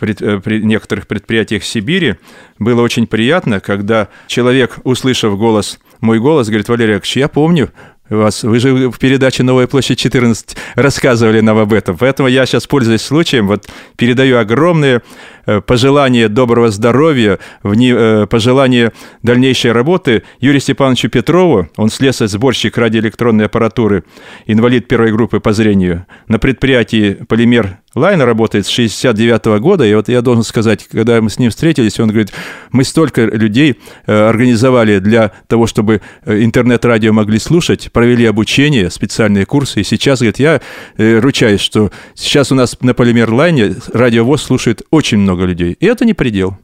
Э, 0.00 0.40
при 0.42 0.62
некоторых 0.62 1.06
предприятиях 1.06 1.64
Сибири, 1.64 2.16
было 2.58 2.82
очень 2.82 3.06
приятно, 3.06 3.60
когда 3.60 4.08
человек, 4.26 4.78
услышав 4.84 5.36
голос, 5.38 5.78
мой 6.00 6.18
голос, 6.18 6.48
говорит, 6.48 6.68
Валерий 6.68 6.94
Яковлевич, 6.94 7.16
я 7.16 7.28
помню, 7.28 7.70
вас. 8.08 8.42
Вы 8.42 8.58
же 8.58 8.90
в 8.90 8.98
передаче 8.98 9.44
«Новая 9.44 9.68
площадь 9.68 10.04
14» 10.04 10.56
рассказывали 10.74 11.40
нам 11.40 11.58
об 11.58 11.72
этом. 11.72 11.96
Поэтому 11.96 12.28
я 12.28 12.44
сейчас, 12.44 12.66
пользуясь 12.66 13.02
случаем, 13.02 13.46
вот 13.46 13.68
передаю 13.96 14.38
огромные 14.38 15.02
Э, 15.39 15.39
пожелание 15.66 16.28
доброго 16.28 16.70
здоровья, 16.70 17.38
э, 17.62 18.26
пожелание 18.28 18.92
дальнейшей 19.22 19.72
работы 19.72 20.22
Юрию 20.40 20.60
Степановичу 20.60 21.08
Петрову, 21.08 21.68
он 21.76 21.90
слесарь-сборщик 21.90 22.76
радиоэлектронной 22.76 23.46
аппаратуры, 23.46 24.04
инвалид 24.46 24.88
первой 24.88 25.12
группы 25.12 25.40
по 25.40 25.52
зрению, 25.52 26.06
на 26.28 26.38
предприятии 26.38 27.18
«Полимер 27.28 27.78
Лайн» 27.94 28.20
работает 28.20 28.66
с 28.66 28.68
69 28.68 29.60
года, 29.60 29.84
и 29.84 29.94
вот 29.94 30.08
я 30.08 30.22
должен 30.22 30.44
сказать, 30.44 30.86
когда 30.90 31.20
мы 31.20 31.28
с 31.28 31.38
ним 31.38 31.50
встретились, 31.50 31.98
он 31.98 32.08
говорит, 32.08 32.32
мы 32.70 32.84
столько 32.84 33.24
людей 33.24 33.78
э, 34.06 34.28
организовали 34.28 35.00
для 35.00 35.32
того, 35.48 35.66
чтобы 35.66 36.00
интернет-радио 36.24 37.12
могли 37.12 37.38
слушать, 37.38 37.90
провели 37.92 38.26
обучение, 38.26 38.90
специальные 38.90 39.46
курсы, 39.46 39.80
и 39.80 39.84
сейчас, 39.84 40.20
говорит, 40.20 40.38
я 40.38 40.60
ручаюсь, 40.96 41.60
что 41.60 41.90
сейчас 42.14 42.52
у 42.52 42.54
нас 42.54 42.76
на 42.80 42.94
Полимер 42.94 43.32
Лайне 43.32 43.74
радиовоз 43.92 44.42
слушает 44.42 44.82
очень 44.90 45.18
много 45.18 45.29
много 45.30 45.44
людей. 45.44 45.76
И 45.78 45.86
это 45.86 46.04
не 46.04 46.14
предел. 46.14 46.56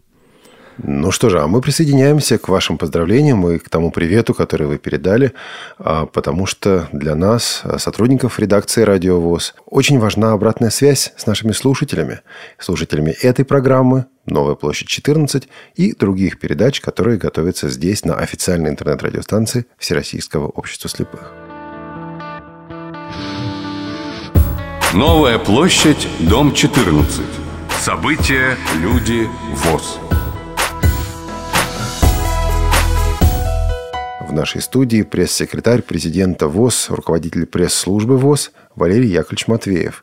Ну 0.79 1.11
что 1.11 1.31
же, 1.31 1.41
а 1.41 1.47
мы 1.47 1.63
присоединяемся 1.63 2.37
к 2.37 2.49
вашим 2.49 2.77
поздравлениям 2.77 3.49
и 3.49 3.59
к 3.59 3.71
тому 3.71 3.91
привету, 3.91 4.35
который 4.35 4.67
вы 4.67 4.77
передали, 4.77 5.33
а, 5.79 6.05
потому 6.05 6.45
что 6.45 6.87
для 6.93 7.15
нас, 7.15 7.63
сотрудников 7.79 8.39
редакции 8.39 8.83
«Радио 8.83 9.19
ВОЗ», 9.19 9.55
очень 9.65 9.99
важна 9.99 10.33
обратная 10.33 10.69
связь 10.69 11.15
с 11.17 11.27
нашими 11.27 11.53
слушателями, 11.53 12.21
слушателями 12.59 13.13
этой 13.23 13.47
программы 13.47 14.05
«Новая 14.27 14.55
площадь 14.55 14.89
14» 14.89 15.49
и 15.77 15.95
других 15.95 16.39
передач, 16.39 16.83
которые 16.83 17.17
готовятся 17.17 17.71
здесь, 17.71 18.05
на 18.05 18.17
официальной 18.17 18.69
интернет-радиостанции 18.69 19.65
Всероссийского 19.79 20.49
общества 20.49 20.91
слепых. 20.91 21.33
Новая 24.93 25.39
площадь, 25.39 26.07
дом 26.21 26.53
14. 26.53 27.46
События, 27.87 28.57
люди, 28.83 29.29
ВОЗ. 29.55 30.01
В 34.29 34.33
нашей 34.33 34.61
студии 34.61 35.03
пресс-секретарь 35.03 35.83
президента 35.83 36.49
ВОЗ, 36.49 36.87
руководитель 36.91 37.47
пресс-службы 37.47 38.19
ВОЗ 38.19 38.51
Валерий 38.75 39.11
Яковлевич 39.11 39.47
Матвеев. 39.47 40.03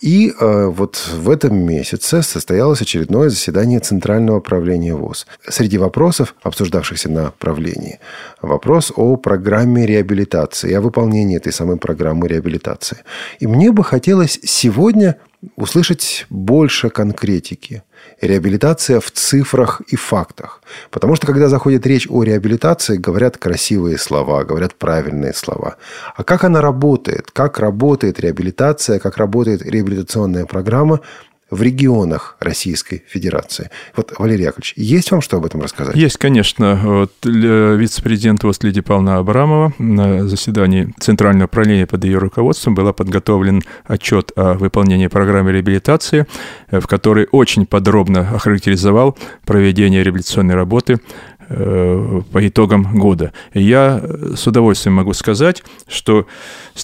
И 0.00 0.30
э, 0.30 0.66
вот 0.68 0.96
в 0.96 1.28
этом 1.28 1.58
месяце 1.58 2.22
состоялось 2.22 2.80
очередное 2.80 3.28
заседание 3.28 3.80
Центрального 3.80 4.40
правления 4.40 4.94
ВОЗ. 4.94 5.26
Среди 5.46 5.76
вопросов, 5.76 6.34
обсуждавшихся 6.42 7.10
на 7.10 7.32
правлении, 7.32 8.00
вопрос 8.40 8.94
о 8.96 9.16
программе 9.16 9.84
реабилитации, 9.84 10.72
о 10.72 10.80
выполнении 10.80 11.36
этой 11.36 11.52
самой 11.52 11.76
программы 11.76 12.28
реабилитации. 12.28 12.96
И 13.40 13.46
мне 13.46 13.72
бы 13.72 13.84
хотелось 13.84 14.40
сегодня 14.42 15.18
услышать 15.56 16.26
больше 16.30 16.90
конкретики. 16.90 17.82
Реабилитация 18.20 19.00
в 19.00 19.10
цифрах 19.10 19.80
и 19.88 19.96
фактах. 19.96 20.62
Потому 20.90 21.16
что, 21.16 21.26
когда 21.26 21.48
заходит 21.48 21.86
речь 21.86 22.06
о 22.10 22.22
реабилитации, 22.22 22.96
говорят 22.96 23.36
красивые 23.36 23.98
слова, 23.98 24.44
говорят 24.44 24.74
правильные 24.74 25.34
слова. 25.34 25.76
А 26.16 26.24
как 26.24 26.44
она 26.44 26.60
работает? 26.60 27.30
Как 27.30 27.58
работает 27.58 28.20
реабилитация? 28.20 28.98
Как 28.98 29.16
работает 29.16 29.62
реабилитационная 29.62 30.46
программа? 30.46 31.00
В 31.50 31.62
регионах 31.62 32.36
Российской 32.40 33.02
Федерации. 33.06 33.70
Вот, 33.96 34.12
Валерий 34.18 34.44
Яковлевич, 34.44 34.74
есть 34.76 35.10
вам 35.10 35.20
что 35.20 35.36
об 35.38 35.44
этом 35.44 35.60
рассказать? 35.60 35.96
Есть, 35.96 36.16
конечно. 36.16 36.80
Вот, 36.82 37.12
вице-президент 37.24 38.42
Лидия 38.62 38.82
Павловна 38.82 39.18
Абрамова 39.18 39.72
на 39.78 40.28
заседании 40.28 40.92
Центрального 40.98 41.46
управления 41.46 41.86
под 41.86 42.04
ее 42.04 42.18
руководством 42.18 42.74
был 42.74 42.92
подготовлен 42.92 43.62
отчет 43.84 44.32
о 44.36 44.54
выполнении 44.54 45.06
программы 45.06 45.52
реабилитации, 45.52 46.26
в 46.70 46.86
которой 46.86 47.28
очень 47.30 47.66
подробно 47.66 48.28
охарактеризовал 48.34 49.16
проведение 49.44 50.02
реабилитационной 50.02 50.54
работы 50.54 51.00
Э, 51.39 51.39
по 51.50 52.46
итогам 52.46 52.96
года. 52.96 53.32
я 53.54 54.00
с 54.36 54.46
удовольствием 54.46 54.94
могу 54.94 55.12
сказать, 55.14 55.64
что 55.88 56.26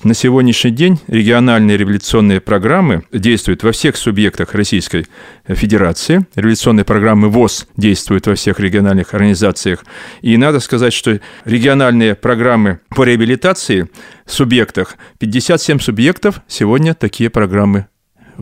на 0.02 0.12
сегодняшний 0.12 0.73
день 0.73 1.00
региональные 1.06 1.76
революционные 1.76 2.40
программы 2.40 3.04
действуют 3.12 3.62
во 3.62 3.70
всех 3.70 3.96
субъектах 3.96 4.54
Российской 4.54 5.06
Федерации. 5.46 6.26
Революционные 6.35 6.85
программы 6.85 7.28
ВОЗ 7.28 7.68
действуют 7.76 8.26
во 8.26 8.35
всех 8.35 8.58
региональных 8.58 9.14
организациях. 9.14 9.85
И 10.20 10.37
надо 10.37 10.58
сказать, 10.58 10.92
что 10.92 11.20
региональные 11.44 12.16
программы 12.16 12.80
по 12.88 13.04
реабилитации 13.04 13.88
в 14.25 14.32
субъектах, 14.32 14.96
57 15.20 15.78
субъектов 15.78 16.40
сегодня 16.49 16.94
такие 16.94 17.30
программы 17.30 17.87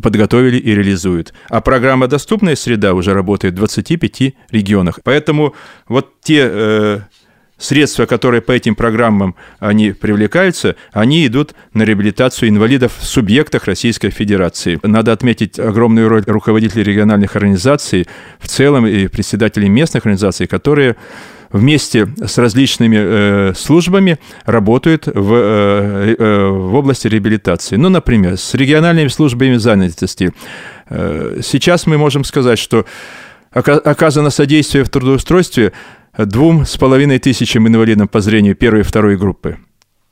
подготовили 0.02 0.56
и 0.56 0.74
реализуют. 0.74 1.32
А 1.48 1.60
программа 1.60 2.06
«Доступная 2.08 2.56
среда» 2.56 2.94
уже 2.94 3.12
работает 3.12 3.54
в 3.54 3.56
25 3.58 4.34
регионах. 4.50 5.00
Поэтому 5.02 5.54
вот 5.88 6.20
те 6.22 6.48
э, 6.50 7.00
средства, 7.58 8.06
которые 8.06 8.40
по 8.42 8.52
этим 8.52 8.74
программам 8.74 9.34
они 9.58 9.92
привлекаются, 9.92 10.76
они 10.92 11.26
идут 11.26 11.54
на 11.72 11.82
реабилитацию 11.82 12.48
инвалидов 12.48 12.92
в 12.98 13.04
субъектах 13.04 13.64
Российской 13.64 14.10
Федерации. 14.10 14.78
Надо 14.82 15.12
отметить 15.12 15.58
огромную 15.58 16.08
роль 16.08 16.24
руководителей 16.26 16.84
региональных 16.84 17.36
организаций 17.36 18.06
в 18.38 18.48
целом 18.48 18.86
и 18.86 19.06
председателей 19.08 19.68
местных 19.68 20.04
организаций, 20.04 20.46
которые 20.46 20.96
вместе 21.54 22.08
с 22.26 22.36
различными 22.36 22.96
э, 22.98 23.52
службами 23.54 24.18
работают 24.44 25.06
в, 25.06 25.34
э, 25.34 26.16
э, 26.18 26.46
в 26.48 26.74
области 26.74 27.06
реабилитации. 27.06 27.76
Ну, 27.76 27.88
например, 27.88 28.36
с 28.36 28.54
региональными 28.54 29.06
службами 29.06 29.56
занятости. 29.56 30.32
Э, 30.88 31.38
сейчас 31.42 31.86
мы 31.86 31.96
можем 31.96 32.24
сказать, 32.24 32.58
что 32.58 32.86
оказано 33.52 34.30
содействие 34.30 34.82
в 34.82 34.90
трудоустройстве 34.90 35.72
двум 36.18 36.66
с 36.66 36.76
половиной 36.76 37.20
тысячам 37.20 37.68
инвалидам 37.68 38.08
по 38.08 38.20
зрению 38.20 38.56
первой 38.56 38.80
и 38.80 38.82
второй 38.82 39.16
группы 39.16 39.58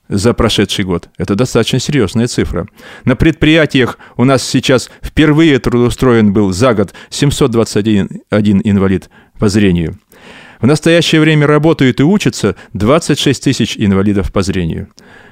за 0.09 0.35
прошедший 0.35 0.85
год. 0.85 1.09
Это 1.19 1.35
достаточно 1.35 1.81
серьезная 1.81 2.29
цифра. 2.29 2.69
На 3.05 3.17
предприятиях 3.17 3.99
у 4.17 4.25
нас 4.25 4.45
сейчас 4.45 4.91
впервые 5.03 5.59
трудоустроен 5.59 6.33
был 6.33 6.53
за 6.53 6.73
год 6.75 6.95
721 7.11 8.23
один 8.31 8.61
инвалид 8.63 9.11
по 9.41 9.49
зрению. 9.49 9.99
В 10.63 10.67
настоящее 10.67 11.21
время 11.21 11.49
работают 11.49 11.99
и 11.99 12.05
учатся 12.05 12.55
26 12.73 13.43
тысяч 13.43 13.77
инвалидов 13.77 14.33
по 14.33 14.43
зрению. 14.43 14.89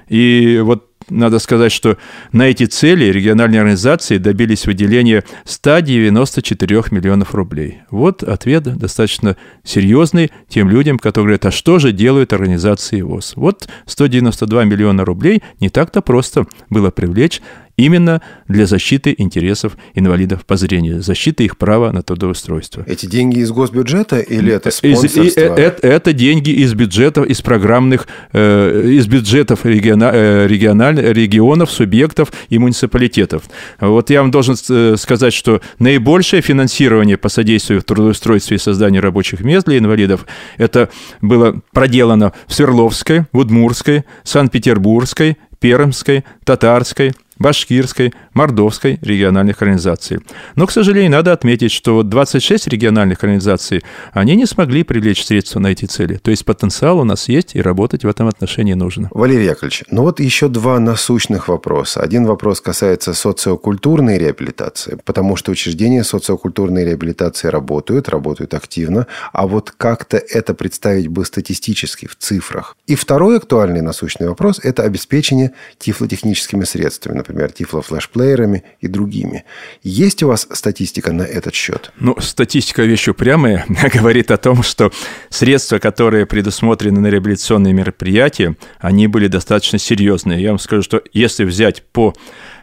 И 0.08 0.60
вот 0.60 0.88
надо 1.08 1.38
сказать, 1.38 1.70
что 1.70 1.99
на 2.32 2.49
эти 2.49 2.66
цели 2.66 3.04
региональные 3.04 3.60
организации 3.60 4.18
добились 4.18 4.66
выделения 4.66 5.22
194 5.44 6.82
миллионов 6.90 7.32
рублей. 7.32 7.82
Вот 7.92 8.25
ответ 8.25 8.64
достаточно 8.76 9.37
серьезный 9.62 10.32
тем 10.49 10.68
людям, 10.68 10.99
которые 10.99 11.38
говорят, 11.38 11.46
а 11.46 11.50
что 11.52 11.78
же 11.78 11.92
делают 11.92 12.32
организации 12.32 13.00
ВОЗ? 13.00 13.34
Вот 13.37 13.68
192 13.87 14.64
миллиона 14.64 15.04
рублей 15.04 15.44
не 15.60 15.68
так-то 15.68 16.02
просто 16.02 16.46
было 16.70 16.90
привлечь 16.90 17.40
именно 17.80 18.20
для 18.49 18.66
защиты 18.66 19.14
интересов 19.16 19.76
инвалидов 19.94 20.44
по 20.44 20.56
зрению, 20.56 21.02
защиты 21.02 21.44
их 21.44 21.56
права 21.56 21.92
на 21.92 22.02
трудоустройство. 22.02 22.84
Эти 22.87 23.06
деньги 23.06 23.38
из 23.38 23.50
госбюджета 23.50 24.20
или 24.20 24.52
это 24.52 24.70
спонсорство? 24.70 25.22
Из, 25.22 25.37
это, 25.37 25.87
это 25.87 26.12
деньги 26.12 26.50
из 26.50 26.75
бюджетов, 26.75 27.26
из 27.26 27.40
программных, 27.40 28.06
э, 28.32 28.90
из 28.90 29.06
бюджетов 29.06 29.64
региона, 29.64 30.10
э, 30.12 30.46
региональ, 30.46 31.00
регионов, 31.00 31.70
субъектов 31.70 32.32
и 32.49 32.58
муниципалитетов. 32.58 33.44
Вот 33.80 34.10
я 34.10 34.22
вам 34.22 34.30
должен 34.30 34.56
э, 34.68 34.96
сказать, 34.99 35.32
что 35.32 35.60
наибольшее 35.78 36.42
финансирование 36.42 37.16
по 37.16 37.28
содействию 37.28 37.80
в 37.80 37.84
трудоустройстве 37.84 38.56
и 38.56 38.60
созданию 38.60 39.02
рабочих 39.02 39.40
мест 39.40 39.66
для 39.66 39.78
инвалидов 39.78 40.26
это 40.58 40.90
было 41.20 41.60
проделано 41.72 42.32
в 42.46 42.54
Свердловской, 42.54 43.25
в 43.32 43.38
Удмурской, 43.38 44.04
Санкт-Петербургской, 44.25 45.37
Пермской, 45.60 46.25
Татарской, 46.44 47.12
башкирской, 47.40 48.12
мордовской 48.35 48.99
региональных 49.02 49.61
организаций. 49.62 50.20
Но, 50.54 50.66
к 50.66 50.70
сожалению, 50.70 51.11
надо 51.11 51.32
отметить, 51.32 51.73
что 51.73 52.04
26 52.04 52.68
региональных 52.68 53.25
организаций, 53.25 53.82
они 54.12 54.37
не 54.37 54.47
смогли 54.47 54.85
привлечь 54.85 55.25
средства 55.25 55.59
на 55.59 55.68
эти 55.68 55.87
цели. 55.87 56.16
То 56.16 56.30
есть 56.30 56.44
потенциал 56.44 57.00
у 57.00 57.04
нас 57.04 57.28
есть, 57.28 57.56
и 57.56 57.62
работать 57.62 58.04
в 58.04 58.09
этом 58.09 58.28
отношении 58.28 58.75
нужно. 58.75 59.09
Валерий 59.12 59.47
Яковлевич, 59.47 59.85
ну 59.90 60.02
вот 60.02 60.20
еще 60.20 60.49
два 60.49 60.78
насущных 60.78 61.49
вопроса. 61.49 62.00
Один 62.00 62.26
вопрос 62.26 62.61
касается 62.61 63.14
социокультурной 63.14 64.18
реабилитации, 64.18 64.99
потому 65.04 65.37
что 65.37 65.50
учреждения 65.50 66.04
социокультурной 66.04 66.85
реабилитации 66.85 67.49
работают, 67.49 68.11
работают 68.11 68.52
активно, 68.52 69.06
а 69.32 69.47
вот 69.47 69.73
как-то 69.76 70.18
это 70.18 70.52
представить 70.54 71.09
бы 71.09 71.25
статистически 71.25 72.06
в 72.06 72.16
цифрах. 72.16 72.76
И 72.87 72.94
второй 72.94 73.38
актуальный 73.38 73.80
насущный 73.80 74.28
вопрос– 74.28 74.61
это 74.62 74.82
обеспечение 74.82 75.52
тифлотехническими 75.78 76.64
средствами, 76.64 77.16
например, 77.16 77.29
тифлофлешплеерами 77.32 78.64
и 78.80 78.88
другими. 78.88 79.44
Есть 79.82 80.22
у 80.22 80.28
вас 80.28 80.46
статистика 80.52 81.12
на 81.12 81.22
этот 81.22 81.54
счет? 81.54 81.92
Ну, 81.99 82.16
статистика 82.20 82.82
вещь 82.82 83.08
упрямая, 83.08 83.66
говорит 83.94 84.30
о 84.30 84.37
том, 84.37 84.62
что 84.62 84.92
средства, 85.28 85.78
которые 85.78 86.26
предусмотрены 86.26 87.00
на 87.00 87.08
реабилитационные 87.08 87.72
мероприятия, 87.72 88.56
они 88.78 89.06
были 89.06 89.26
достаточно 89.26 89.78
серьезные. 89.78 90.42
Я 90.42 90.50
вам 90.50 90.58
скажу, 90.58 90.82
что 90.82 91.02
если 91.12 91.44
взять 91.44 91.82
по 91.82 92.14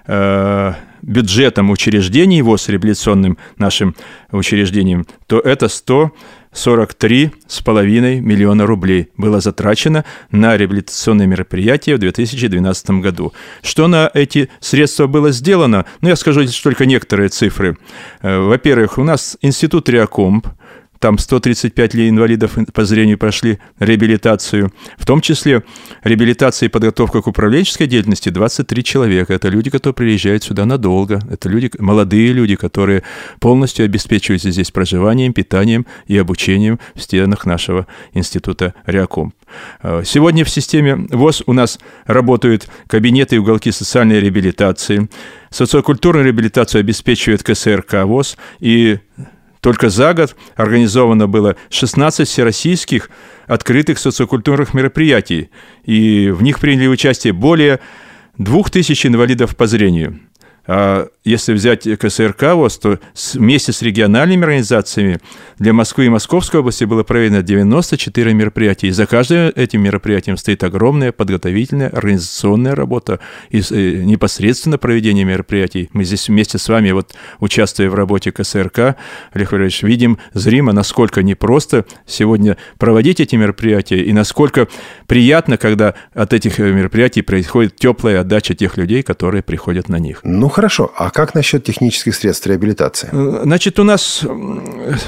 э, 0.07 0.73
бюджетам 1.01 1.69
учреждений 1.69 2.37
его 2.37 2.57
с 2.57 2.67
реабилитационным 2.69 3.37
нашим 3.57 3.95
учреждением, 4.31 5.05
то 5.27 5.39
это 5.39 5.67
100 5.67 6.11
43,5 6.53 8.19
миллиона 8.19 8.65
рублей 8.65 9.09
было 9.17 9.39
затрачено 9.39 10.05
на 10.31 10.57
реабилитационные 10.57 11.27
мероприятия 11.27 11.95
в 11.95 11.99
2012 11.99 12.89
году. 13.01 13.33
Что 13.61 13.87
на 13.87 14.09
эти 14.13 14.49
средства 14.59 15.07
было 15.07 15.31
сделано? 15.31 15.85
Ну, 16.01 16.09
я 16.09 16.15
скажу 16.15 16.41
только 16.63 16.85
некоторые 16.85 17.29
цифры. 17.29 17.77
Э, 18.21 18.39
во-первых, 18.39 18.97
у 18.97 19.03
нас 19.03 19.37
институт 19.41 19.89
Реакомп– 19.89 20.47
там 20.99 21.17
135 21.17 21.95
инвалидов 21.95 22.57
по 22.73 22.85
зрению 22.85 23.17
прошли 23.17 23.59
реабилитацию. 23.79 24.71
В 24.97 25.05
том 25.05 25.21
числе 25.21 25.63
реабилитация 26.03 26.67
и 26.67 26.69
подготовка 26.69 27.21
к 27.21 27.27
управленческой 27.27 27.87
деятельности 27.87 28.29
23 28.29 28.83
человека. 28.83 29.33
Это 29.33 29.49
люди, 29.49 29.69
которые 29.69 29.95
приезжают 29.95 30.43
сюда 30.43 30.65
надолго. 30.65 31.19
Это 31.29 31.49
люди, 31.49 31.71
молодые 31.79 32.33
люди, 32.33 32.55
которые 32.55 33.03
полностью 33.39 33.85
обеспечиваются 33.85 34.51
здесь 34.51 34.71
проживанием, 34.71 35.33
питанием 35.33 35.85
и 36.07 36.17
обучением 36.17 36.79
в 36.95 37.01
стенах 37.01 37.45
нашего 37.45 37.87
института 38.13 38.73
Реаком. 38.85 39.33
Э, 39.81 40.03
сегодня 40.05 40.43
в 40.45 40.49
системе 40.49 41.07
ВОЗ 41.09 41.43
у 41.45 41.53
нас 41.53 41.79
работают 42.05 42.67
кабинеты 42.87 43.35
и 43.35 43.39
уголки 43.39 43.71
социальной 43.71 44.19
реабилитации. 44.19 45.09
Социокультурную 45.49 46.25
реабилитацию 46.25 46.81
обеспечивает 46.81 47.43
КСРК 47.43 48.05
ВОЗ 48.05 48.37
и 48.59 48.99
только 49.61 49.89
за 49.89 50.13
год 50.13 50.35
организовано 50.55 51.27
было 51.27 51.55
16 51.69 52.27
всероссийских 52.27 53.09
открытых 53.47 53.99
социокультурных 53.99 54.73
мероприятий, 54.73 55.49
и 55.83 56.29
в 56.29 56.43
них 56.43 56.59
приняли 56.59 56.87
участие 56.87 57.33
более 57.33 57.79
2000 58.37 59.07
инвалидов 59.07 59.55
по 59.55 59.67
зрению. 59.67 60.19
А 60.67 61.07
если 61.23 61.53
взять 61.53 61.87
КСРК 61.97 62.53
ВОЗ, 62.53 62.77
то 62.77 62.99
вместе 63.33 63.71
с 63.71 63.81
региональными 63.81 64.43
организациями 64.43 65.19
для 65.59 65.71
Москвы 65.71 66.05
и 66.05 66.09
Московской 66.09 66.59
области 66.59 66.83
было 66.83 67.03
проведено 67.03 67.41
94 67.41 68.33
мероприятия. 68.33 68.87
И 68.87 68.91
за 68.91 69.05
каждым 69.05 69.51
этим 69.55 69.81
мероприятием 69.81 70.35
стоит 70.35 70.63
огромная 70.63 71.13
подготовительная 71.13 71.89
организационная 71.89 72.75
работа 72.75 73.19
и 73.49 73.59
э, 73.59 74.03
непосредственно 74.03 74.77
проведение 74.77 75.23
мероприятий. 75.23 75.89
Мы 75.93 76.03
здесь 76.03 76.27
вместе 76.27 76.57
с 76.57 76.67
вами, 76.67 76.91
вот 76.91 77.15
участвуя 77.39 77.89
в 77.89 77.95
работе 77.95 78.31
КСРК, 78.33 78.97
Олег 79.31 79.51
Валерьевич, 79.51 79.83
видим 79.83 80.19
зримо, 80.33 80.73
насколько 80.73 81.23
непросто 81.23 81.85
сегодня 82.05 82.57
проводить 82.77 83.21
эти 83.21 83.35
мероприятия 83.35 84.03
и 84.03 84.11
насколько 84.11 84.67
приятно, 85.07 85.57
когда 85.57 85.93
от 86.13 86.33
этих 86.33 86.59
э, 86.59 86.73
мероприятий 86.73 87.21
происходит 87.21 87.77
теплая 87.77 88.21
отдача 88.21 88.53
тех 88.53 88.75
людей, 88.75 89.01
которые 89.01 89.43
приходят 89.43 89.87
на 89.87 89.97
них. 89.97 90.19
Ну, 90.23 90.49
хорошо. 90.57 90.91
А 90.97 91.11
как 91.11 91.35
насчет 91.35 91.63
технических 91.63 92.15
средств 92.15 92.47
реабилитации? 92.47 93.09
Э, 93.11 93.41
значит, 93.43 93.79
у 93.79 93.83
нас 93.83 94.25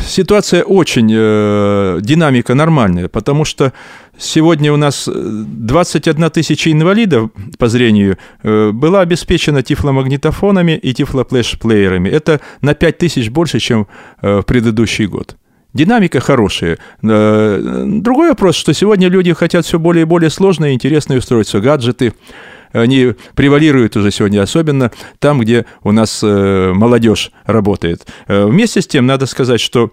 ситуация 0.08 0.64
очень, 0.64 1.12
э, 1.12 2.00
динамика 2.02 2.54
нормальная, 2.54 3.08
потому 3.08 3.46
что 3.46 3.74
сегодня 4.20 4.72
у 4.72 4.78
нас 4.78 5.10
21 5.12 6.30
тысяча 6.30 6.72
инвалидов 6.72 7.32
по 7.58 7.68
зрению 7.68 8.18
э, 8.44 8.72
была 8.72 9.02
обеспечена 9.02 9.64
тифломагнитофонами 9.64 10.78
и 10.78 10.94
тифлоплэш-плеерами. 10.94 12.10
Это 12.10 12.42
на 12.62 12.76
5 12.76 12.98
тысяч 13.00 13.32
больше, 13.32 13.60
чем 13.60 13.88
в 14.22 14.44
предыдущий 14.44 15.08
год. 15.08 15.36
Динамика 15.74 16.20
хорошая. 16.20 16.78
Другой 17.02 18.30
вопрос, 18.30 18.56
что 18.56 18.74
сегодня 18.74 19.10
люди 19.10 19.34
хотят 19.34 19.66
все 19.66 19.78
более 19.78 20.02
и 20.02 20.06
более 20.06 20.30
сложные 20.30 20.72
и 20.72 20.76
интересные 20.76 21.20
устройства, 21.20 21.60
гаджеты, 21.60 22.14
они 22.72 23.14
превалируют 23.36 23.96
уже 23.98 24.12
сегодня, 24.12 24.42
особенно 24.42 24.92
там, 25.20 25.40
где 25.40 25.66
у 25.84 25.92
нас 25.92 26.22
э, 26.24 26.72
молодежь 26.74 27.32
работает. 27.46 28.08
Э, 28.28 28.46
вместе 28.46 28.82
с 28.82 28.88
тем, 28.88 29.06
надо 29.06 29.26
сказать, 29.26 29.62
что 29.62 29.92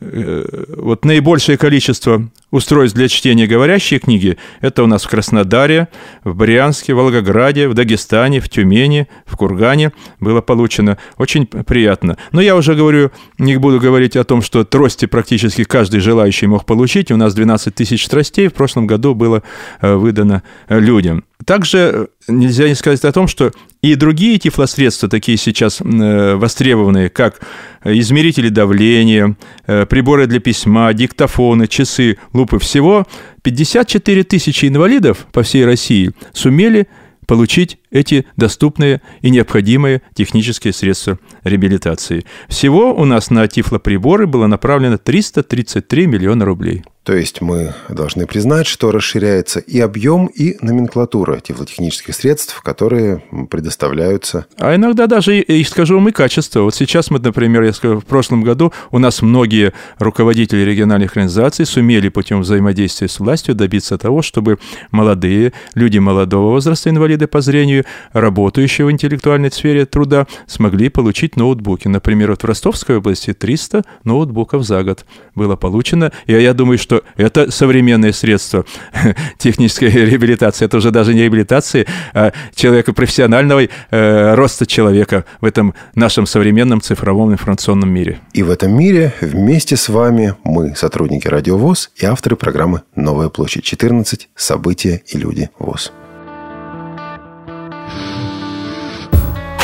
вот 0.00 1.04
наибольшее 1.04 1.56
количество 1.56 2.28
устройств 2.50 2.96
для 2.96 3.08
чтения 3.08 3.46
говорящей 3.46 3.98
книги 3.98 4.36
это 4.60 4.82
у 4.82 4.86
нас 4.86 5.04
в 5.04 5.08
Краснодаре, 5.08 5.88
в 6.24 6.34
Брянске, 6.34 6.94
в 6.94 6.96
Волгограде, 6.96 7.68
в 7.68 7.74
Дагестане, 7.74 8.40
в 8.40 8.48
Тюмени, 8.48 9.08
в 9.24 9.36
Кургане 9.36 9.92
было 10.20 10.40
получено. 10.40 10.98
Очень 11.18 11.46
приятно. 11.46 12.16
Но 12.32 12.40
я 12.40 12.56
уже 12.56 12.74
говорю, 12.74 13.10
не 13.38 13.56
буду 13.56 13.80
говорить 13.80 14.16
о 14.16 14.24
том, 14.24 14.42
что 14.42 14.64
трости 14.64 15.06
практически 15.06 15.64
каждый 15.64 16.00
желающий 16.00 16.46
мог 16.46 16.66
получить. 16.66 17.10
У 17.10 17.16
нас 17.16 17.34
12 17.34 17.74
тысяч 17.74 18.06
тростей 18.08 18.48
в 18.48 18.54
прошлом 18.54 18.86
году 18.86 19.14
было 19.14 19.42
э, 19.80 19.94
выдано 19.94 20.42
людям. 20.68 21.24
Также 21.44 22.08
нельзя 22.28 22.68
не 22.68 22.74
сказать 22.74 23.04
о 23.04 23.12
том, 23.12 23.28
что 23.28 23.52
И 23.86 23.94
другие 23.94 24.36
тифлосредства, 24.40 25.08
такие 25.08 25.38
сейчас 25.38 25.80
востребованные, 25.80 27.08
как 27.08 27.40
измерители 27.84 28.48
давления, 28.48 29.36
приборы 29.64 30.26
для 30.26 30.40
письма, 30.40 30.92
диктофоны, 30.92 31.68
часы, 31.68 32.18
лупы, 32.32 32.58
всего 32.58 33.06
54 33.42 34.24
тысячи 34.24 34.66
инвалидов 34.66 35.28
по 35.30 35.44
всей 35.44 35.64
России 35.64 36.10
сумели 36.32 36.88
получить 37.28 37.78
эти 37.92 38.26
доступные 38.36 39.02
и 39.20 39.30
необходимые 39.30 40.02
технические 40.14 40.72
средства 40.72 41.20
реабилитации. 41.44 42.24
Всего 42.48 42.92
у 42.92 43.04
нас 43.04 43.30
на 43.30 43.46
тифлоприборы 43.46 44.26
было 44.26 44.48
направлено 44.48 44.98
333 44.98 46.08
миллиона 46.08 46.44
рублей. 46.44 46.82
То 47.06 47.14
есть 47.14 47.40
мы 47.40 47.72
должны 47.88 48.26
признать, 48.26 48.66
что 48.66 48.90
расширяется 48.90 49.60
и 49.60 49.78
объем, 49.78 50.26
и 50.26 50.56
номенклатура 50.60 51.38
тифлотехнических 51.38 52.12
средств, 52.12 52.60
которые 52.62 53.22
предоставляются. 53.48 54.46
А 54.58 54.74
иногда 54.74 55.06
даже, 55.06 55.38
и, 55.38 55.62
скажу 55.62 55.94
вам, 55.94 56.08
и 56.08 56.12
качество. 56.12 56.62
Вот 56.62 56.74
сейчас 56.74 57.12
мы, 57.12 57.20
например, 57.20 57.62
я 57.62 57.72
скажу, 57.72 58.00
в 58.00 58.04
прошлом 58.04 58.42
году 58.42 58.72
у 58.90 58.98
нас 58.98 59.22
многие 59.22 59.72
руководители 60.00 60.62
региональных 60.62 61.12
организаций 61.12 61.64
сумели 61.64 62.08
путем 62.08 62.40
взаимодействия 62.40 63.06
с 63.06 63.20
властью 63.20 63.54
добиться 63.54 63.98
того, 63.98 64.20
чтобы 64.20 64.58
молодые, 64.90 65.52
люди 65.74 65.98
молодого 65.98 66.50
возраста, 66.50 66.90
инвалиды 66.90 67.28
по 67.28 67.40
зрению, 67.40 67.84
работающие 68.14 68.84
в 68.84 68.90
интеллектуальной 68.90 69.52
сфере 69.52 69.86
труда, 69.86 70.26
смогли 70.48 70.88
получить 70.88 71.36
ноутбуки. 71.36 71.86
Например, 71.86 72.30
вот 72.30 72.42
в 72.42 72.46
Ростовской 72.46 72.96
области 72.96 73.32
300 73.32 73.84
ноутбуков 74.02 74.64
за 74.64 74.82
год 74.82 75.06
было 75.36 75.54
получено. 75.54 76.10
И 76.26 76.32
я 76.32 76.52
думаю, 76.52 76.78
что 76.78 76.95
что 76.96 77.04
это 77.16 77.50
современные 77.50 78.12
средства 78.12 78.64
технической 79.38 79.90
реабилитации. 79.90 80.64
Это 80.64 80.76
уже 80.76 80.90
даже 80.90 81.14
не 81.14 81.22
реабилитации, 81.22 81.86
а 82.14 82.32
человека 82.54 82.92
профессионального 82.92 83.62
э, 83.90 84.34
роста 84.34 84.66
человека 84.66 85.24
в 85.40 85.44
этом 85.44 85.74
нашем 85.94 86.26
современном 86.26 86.80
цифровом 86.80 87.32
информационном 87.32 87.90
мире. 87.90 88.20
И 88.32 88.42
в 88.42 88.50
этом 88.50 88.76
мире 88.76 89.12
вместе 89.20 89.76
с 89.76 89.88
вами 89.88 90.34
мы, 90.44 90.74
сотрудники 90.76 91.28
Радио 91.28 91.56
ВОЗ 91.56 91.90
и 91.96 92.06
авторы 92.06 92.36
программы 92.36 92.82
«Новая 92.94 93.28
площадь 93.28 93.64
14. 93.64 94.28
События 94.34 95.02
и 95.06 95.18
люди 95.18 95.50
ВОЗ». 95.58 95.92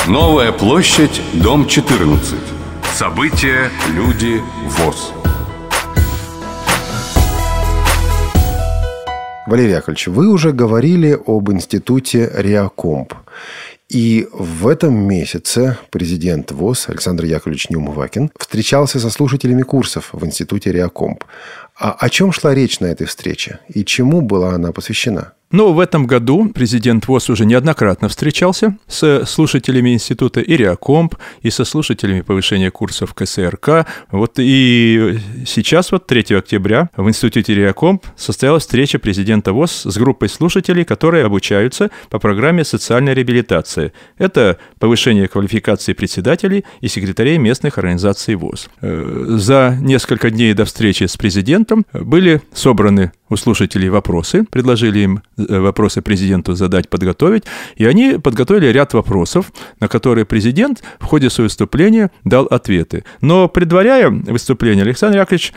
Новая 0.09 0.51
площадь, 0.51 1.23
дом 1.33 1.69
14. 1.69 2.35
События, 2.93 3.71
люди, 3.95 4.43
ВОЗ. 4.79 5.13
Валерий 9.53 9.75
Яковлевич, 9.75 10.07
вы 10.07 10.31
уже 10.31 10.53
говорили 10.53 11.13
об 11.27 11.53
институте 11.53 12.33
Реакомп. 12.35 13.13
И 13.91 14.27
в 14.33 14.67
этом 14.67 14.95
месяце 14.95 15.77
президент 15.91 16.53
ВОЗ 16.53 16.89
Александр 16.89 17.27
Яковлевич 17.27 17.69
Неумывакин 17.69 18.31
встречался 18.39 18.99
со 18.99 19.11
слушателями 19.11 19.61
курсов 19.61 20.09
в 20.15 20.25
институте 20.25 20.73
Реакомп. 20.73 21.25
А 21.79 21.93
о 21.93 22.09
чем 22.09 22.33
шла 22.33 22.55
речь 22.55 22.81
на 22.81 22.87
этой 22.87 23.07
встрече 23.07 23.59
и 23.69 23.85
чему 23.85 24.23
была 24.23 24.55
она 24.55 24.73
посвящена? 24.73 25.35
Но 25.53 25.75
в 25.75 25.81
этом 25.81 26.07
году 26.07 26.51
президент 26.53 27.07
ВОЗ 27.07 27.31
уже 27.31 27.45
неоднократно 27.45 28.09
встречался 28.09 28.77
с 28.89 29.25
слушателями 29.27 29.91
института 29.91 30.41
Ириакомп 30.41 31.15
и 31.43 31.51
со 31.51 31.67
слушателями 31.67 32.23
повышения 32.23 32.71
курсов 32.71 33.13
КСРК. 33.13 33.87
Вот 34.11 34.35
и 34.39 35.19
сейчас, 35.47 35.93
вот 35.93 36.07
3 36.07 36.37
октября, 36.37 36.89
в 36.97 37.07
институте 37.07 37.53
Ириакомп 37.53 38.07
состоялась 38.17 38.63
встреча 38.63 38.99
президента 38.99 39.53
ВОЗ 39.53 39.83
с 39.85 39.97
группой 39.99 40.31
слушателей, 40.31 40.85
которые 40.85 41.27
обучаются 41.27 41.91
по 42.09 42.19
программе 42.19 42.65
социальной 42.65 43.13
реабилитации. 43.13 43.93
Это 44.17 44.59
повышение 44.79 45.29
квалификации 45.29 45.93
председателей 45.93 46.65
и 46.81 46.89
секретарей 46.89 47.37
местных 47.37 47.77
организаций 47.77 48.37
ВОЗ. 48.37 48.71
Э, 48.81 49.25
за 49.29 49.77
несколько 49.81 50.31
дней 50.31 50.55
до 50.55 50.65
встречи 50.65 51.05
с 51.05 51.19
президентом 51.19 51.85
были 51.93 52.41
собраны 52.55 53.13
у 53.33 53.37
слушателей 53.37 53.89
вопросы, 53.89 54.45
предложили 54.45 55.01
им 55.01 55.23
э, 55.37 55.59
вопросы 55.59 56.03
президенту 56.03 56.55
задать, 56.55 56.89
подготовить, 56.89 57.45
и 57.77 57.85
они 57.85 58.19
подготовили 58.23 58.67
ряд 58.67 58.95
вопросов, 58.95 59.53
на 59.81 59.89
которые 59.89 60.25
президент 60.25 60.83
в 61.01 61.05
ходе 61.05 61.31
своего 61.31 61.47
выступления 61.47 62.11
дал 62.25 62.45
ответы. 62.47 63.05
Но 63.21 63.49
предваряя 63.49 64.11
выступление, 64.11 64.85
Александр 64.85 65.19
Яковлевич 65.19 65.53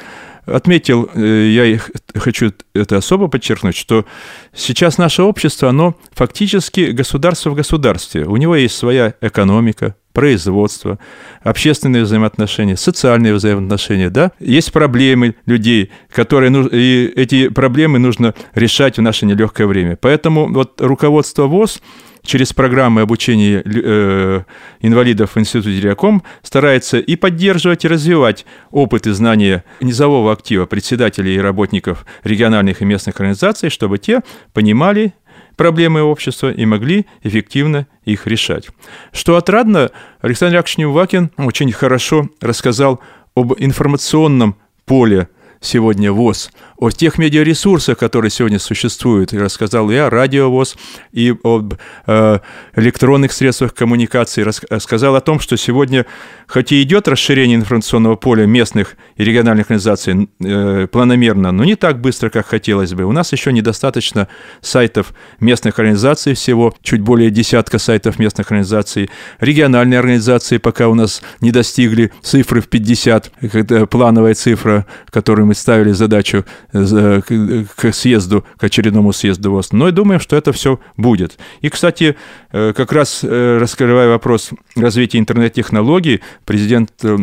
отметил, 0.45 1.09
э, 1.13 1.47
я 1.49 1.79
хочу 2.19 2.53
это 2.73 2.97
особо 2.97 3.27
подчеркнуть, 3.27 3.75
что 3.75 4.05
сейчас 4.53 4.97
наше 4.97 5.23
общество, 5.23 5.69
оно 5.69 5.95
фактически 6.13 6.91
государство 6.91 7.49
в 7.49 7.55
государстве. 7.55 8.25
У 8.25 8.37
него 8.37 8.55
есть 8.55 8.75
своя 8.75 9.13
экономика, 9.21 9.95
производство, 10.15 10.97
общественные 11.43 12.03
взаимоотношения, 12.03 12.77
социальные 12.77 13.33
взаимоотношения, 13.33 14.09
да, 14.09 14.31
есть 14.39 14.71
проблемы 14.71 15.35
людей, 15.45 15.91
которые 16.09 16.51
и 16.71 17.13
эти 17.15 17.49
проблемы 17.49 17.99
нужно 17.99 18.33
решать 18.55 18.97
в 18.97 19.01
наше 19.01 19.25
нелегкое 19.25 19.67
время. 19.67 19.97
Поэтому 20.01 20.51
вот 20.51 20.79
руководство 20.79 21.47
ВОЗ 21.47 21.81
через 22.23 22.53
программы 22.53 23.01
обучения 23.01 23.61
э, 23.65 24.41
инвалидов 24.79 25.35
в 25.35 25.39
Институте 25.39 25.79
Реаком 25.81 26.23
старается 26.41 26.97
и 26.97 27.15
поддерживать, 27.17 27.85
и 27.85 27.87
развивать 27.87 28.45
опыт 28.71 29.05
и 29.07 29.11
знания 29.11 29.63
низового 29.81 30.31
актива 30.31 30.65
председателей 30.65 31.35
и 31.35 31.39
работников 31.39 32.05
региональных 32.23 32.81
и 32.81 32.85
местных 32.85 33.19
организаций, 33.19 33.69
чтобы 33.69 33.97
те 33.97 34.21
понимали 34.53 35.13
проблемы 35.55 36.01
общества 36.01 36.51
и 36.51 36.65
могли 36.65 37.05
эффективно 37.23 37.87
их 38.03 38.27
решать. 38.27 38.69
Что 39.11 39.37
отрадно, 39.37 39.91
Александр 40.21 40.55
Яковлевич 40.57 40.77
Невакин 40.77 41.31
очень 41.37 41.71
хорошо 41.71 42.29
рассказал 42.41 43.01
об 43.35 43.53
информационном 43.57 44.55
поле 44.85 45.29
сегодня 45.65 46.11
ВОЗ, 46.11 46.51
о 46.77 46.89
тех 46.89 47.17
медиаресурсах, 47.17 47.97
которые 47.97 48.31
сегодня 48.31 48.59
существуют. 48.59 49.33
И 49.33 49.39
рассказал 49.39 49.89
и 49.89 49.95
о 49.95 50.09
радиовоз, 50.09 50.75
и 51.11 51.33
об 51.43 51.75
э, 52.05 52.39
электронных 52.75 53.31
средствах 53.31 53.73
коммуникации. 53.73 54.43
Рассказал 54.43 55.15
о 55.15 55.21
том, 55.21 55.39
что 55.39 55.57
сегодня, 55.57 56.05
хоть 56.47 56.71
и 56.71 56.81
идет 56.81 57.07
расширение 57.07 57.55
информационного 57.55 58.15
поля 58.15 58.45
местных 58.45 58.95
и 59.15 59.23
региональных 59.23 59.67
организаций 59.67 60.29
э, 60.39 60.87
планомерно, 60.91 61.51
но 61.51 61.63
не 61.63 61.75
так 61.75 62.01
быстро, 62.01 62.29
как 62.29 62.47
хотелось 62.47 62.93
бы. 62.93 63.05
У 63.05 63.11
нас 63.11 63.31
еще 63.31 63.53
недостаточно 63.53 64.27
сайтов 64.61 65.13
местных 65.39 65.79
организаций 65.79 66.33
всего, 66.33 66.73
чуть 66.81 67.01
более 67.01 67.29
десятка 67.29 67.79
сайтов 67.79 68.19
местных 68.19 68.51
организаций. 68.51 69.09
Региональные 69.39 69.99
организации 69.99 70.57
пока 70.57 70.89
у 70.89 70.93
нас 70.93 71.21
не 71.39 71.51
достигли 71.51 72.11
цифры 72.21 72.61
в 72.61 72.67
50, 72.67 73.31
это 73.41 73.85
плановая 73.85 74.33
цифра, 74.33 74.85
которую 75.09 75.47
мы 75.47 75.54
ставили 75.55 75.91
задачу 75.91 76.45
к 76.71 77.91
съезду, 77.93 78.45
к 78.57 78.63
очередному 78.63 79.13
съезду 79.13 79.51
ВОЗ. 79.51 79.71
Но 79.71 79.87
и 79.87 79.91
думаем, 79.91 80.19
что 80.19 80.35
это 80.35 80.51
все 80.51 80.79
будет. 80.97 81.37
И, 81.61 81.69
кстати, 81.69 82.15
э, 82.51 82.73
как 82.75 82.91
раз 82.91 83.21
э, 83.23 83.57
раскрывая 83.59 84.09
вопрос 84.09 84.51
развития 84.75 85.19
интернет-технологий, 85.19 86.21
президент 86.45 86.91
э, 87.03 87.17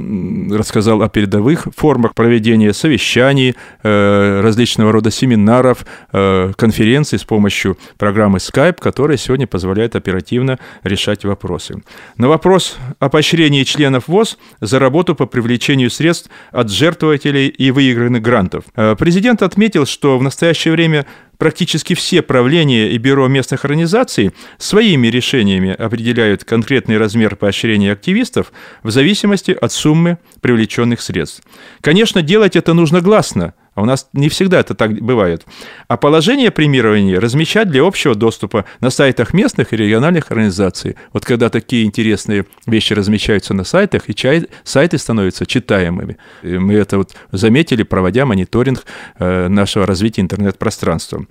рассказал 0.50 1.02
о 1.02 1.08
передовых 1.08 1.68
формах 1.76 2.14
проведения 2.14 2.72
совещаний, 2.72 3.54
различного 3.82 4.92
рода 4.92 5.10
семинаров, 5.10 5.84
конференций 6.10 7.18
с 7.18 7.24
помощью 7.24 7.76
программы 7.98 8.38
Skype, 8.38 8.76
которая 8.78 9.16
сегодня 9.16 9.46
позволяет 9.46 9.96
оперативно 9.96 10.58
решать 10.84 11.24
вопросы. 11.24 11.82
На 12.16 12.28
вопрос 12.28 12.76
о 12.98 13.08
поощрении 13.08 13.64
членов 13.64 14.08
ВОЗ 14.08 14.38
за 14.60 14.78
работу 14.78 15.14
по 15.14 15.26
привлечению 15.26 15.90
средств 15.90 16.30
от 16.50 16.70
жертвователей 16.70 17.48
и 17.48 17.70
выигранных 17.70 18.21
грантов. 18.22 18.64
Президент 18.98 19.42
отметил, 19.42 19.84
что 19.84 20.18
в 20.18 20.22
настоящее 20.22 20.72
время 20.72 21.06
практически 21.36 21.94
все 21.94 22.22
правления 22.22 22.90
и 22.92 22.98
бюро 22.98 23.28
местных 23.28 23.64
организаций 23.64 24.30
своими 24.58 25.08
решениями 25.08 25.72
определяют 25.72 26.44
конкретный 26.44 26.96
размер 26.96 27.36
поощрения 27.36 27.92
активистов 27.92 28.52
в 28.82 28.90
зависимости 28.90 29.50
от 29.50 29.72
суммы 29.72 30.18
привлеченных 30.40 31.00
средств. 31.02 31.42
Конечно, 31.80 32.22
делать 32.22 32.56
это 32.56 32.72
нужно 32.72 33.00
гласно– 33.00 33.54
а 33.74 33.82
у 33.82 33.84
нас 33.84 34.08
не 34.12 34.28
всегда 34.28 34.60
это 34.60 34.74
так 34.74 34.92
бывает. 35.00 35.46
А 35.88 35.96
положение 35.96 36.50
премирования 36.50 37.20
размещать 37.20 37.70
для 37.70 37.82
общего 37.82 38.14
доступа 38.14 38.64
на 38.80 38.90
сайтах 38.90 39.32
местных 39.32 39.72
и 39.72 39.76
региональных 39.76 40.30
организаций. 40.30 40.96
Вот 41.12 41.24
когда 41.24 41.48
такие 41.48 41.84
интересные 41.84 42.44
вещи 42.66 42.92
размещаются 42.92 43.54
на 43.54 43.64
сайтах, 43.64 44.08
и 44.08 44.14
чай, 44.14 44.46
сайты 44.64 44.98
становятся 44.98 45.46
читаемыми. 45.46 46.18
И 46.42 46.58
мы 46.58 46.74
это 46.74 46.98
вот 46.98 47.14
заметили, 47.30 47.82
проводя 47.82 48.26
мониторинг 48.26 48.84
э, 49.18 49.48
нашего 49.48 49.86
развития 49.86 50.20
интернет-пространства. 50.20 51.26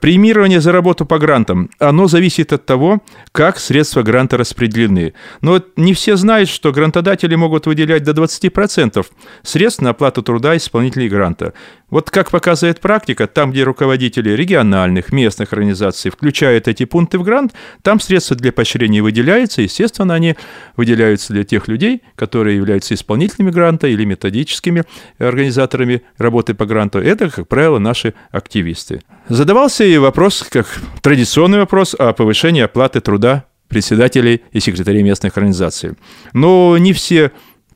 Премирование 0.00 0.60
за 0.60 0.72
работу 0.72 1.06
по 1.06 1.18
грантам, 1.18 1.70
оно 1.78 2.08
зависит 2.08 2.52
от 2.52 2.66
того, 2.66 3.00
как 3.32 3.58
средства 3.58 4.02
гранта 4.02 4.36
распределены. 4.36 5.14
Но 5.40 5.62
не 5.76 5.94
все 5.94 6.16
знают, 6.16 6.48
что 6.48 6.72
грантодатели 6.72 7.34
могут 7.34 7.66
выделять 7.66 8.02
до 8.02 8.12
20% 8.12 9.06
средств 9.42 9.82
на 9.82 9.90
оплату 9.90 10.22
труда 10.22 10.56
исполнителей 10.56 11.08
гранта. 11.08 11.54
Вот 11.90 12.10
как 12.10 12.30
показывает 12.30 12.80
практика, 12.80 13.26
там, 13.26 13.50
где 13.50 13.64
руководители 13.64 14.30
региональных, 14.30 15.12
местных 15.12 15.52
организаций 15.52 16.10
включают 16.10 16.68
эти 16.68 16.84
пункты 16.84 17.18
в 17.18 17.24
грант, 17.24 17.52
там 17.82 17.98
средства 17.98 18.36
для 18.36 18.52
поощрения 18.52 19.02
выделяются, 19.02 19.62
естественно, 19.62 20.14
они 20.14 20.36
выделяются 20.76 21.32
для 21.32 21.44
тех 21.44 21.66
людей, 21.66 22.02
которые 22.14 22.56
являются 22.56 22.94
исполнителями 22.94 23.50
гранта 23.50 23.88
или 23.88 24.04
методическими 24.04 24.84
организаторами 25.18 26.02
работы 26.16 26.54
по 26.54 26.64
гранту. 26.64 27.00
Это, 27.00 27.28
как 27.28 27.48
правило, 27.48 27.78
наши 27.78 28.14
активисты. 28.30 29.02
Задавался 29.28 29.84
и 29.84 29.98
вопрос, 29.98 30.46
как 30.48 30.66
традиционный 31.02 31.58
вопрос 31.58 31.96
о 31.98 32.12
повышении 32.12 32.62
оплаты 32.62 33.00
труда 33.00 33.46
председателей 33.70 34.42
и 34.52 34.60
секретарей 34.60 35.02
местных 35.02 35.36
организаций. 35.36 35.92
Но 36.32 36.76
не 36.76 36.92
все 36.92 37.30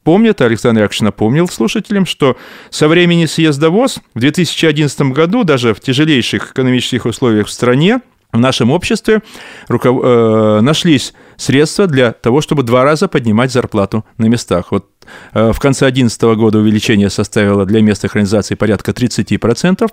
помнят, 0.05 0.41
Александр 0.41 0.83
Яковлевич 0.83 1.01
напомнил 1.01 1.49
слушателям, 1.49 2.07
что 2.07 2.37
со 2.71 2.87
времени 2.87 3.27
съезда 3.27 3.71
ВОЗ 3.71 4.01
в 4.15 4.21
2011 4.21 5.01
году 5.13 5.45
даже 5.45 5.75
в 5.75 5.81
тяжелейших 5.81 6.53
экономических 6.53 7.07
условиях 7.07 7.49
в 7.49 7.51
стране 7.51 8.01
в 8.35 8.39
нашем 8.39 8.71
обществе 8.71 9.23
руков... 9.69 10.01
э, 10.05 10.61
нашлись 10.61 11.15
средства 11.37 11.87
для 11.87 12.13
того, 12.13 12.41
чтобы 12.41 12.65
два 12.65 12.85
раза 12.85 13.09
поднимать 13.09 13.53
зарплату 13.53 14.05
на 14.19 14.27
местах. 14.27 14.73
Вот 14.73 14.87
в 15.33 15.59
конце 15.59 15.87
2011 15.87 16.23
года 16.37 16.59
увеличение 16.59 17.11
составило 17.11 17.67
для 17.67 17.81
местных 17.83 18.15
организаций 18.15 18.57
порядка 18.57 18.93
30%, 18.93 19.89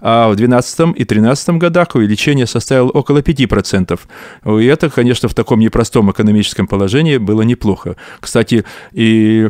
а 0.00 0.28
в 0.28 0.36
2012 0.36 0.80
и 0.80 1.04
2013 1.04 1.48
годах 1.50 1.94
увеличение 1.94 2.46
составило 2.46 2.90
около 2.90 3.18
5%. 3.18 4.00
И 4.60 4.64
это, 4.66 4.90
конечно, 4.90 5.28
в 5.28 5.34
таком 5.34 5.60
непростом 5.60 6.10
экономическом 6.10 6.66
положении 6.66 7.18
было 7.18 7.42
неплохо. 7.42 7.96
Кстати, 8.20 8.64
и 8.92 9.48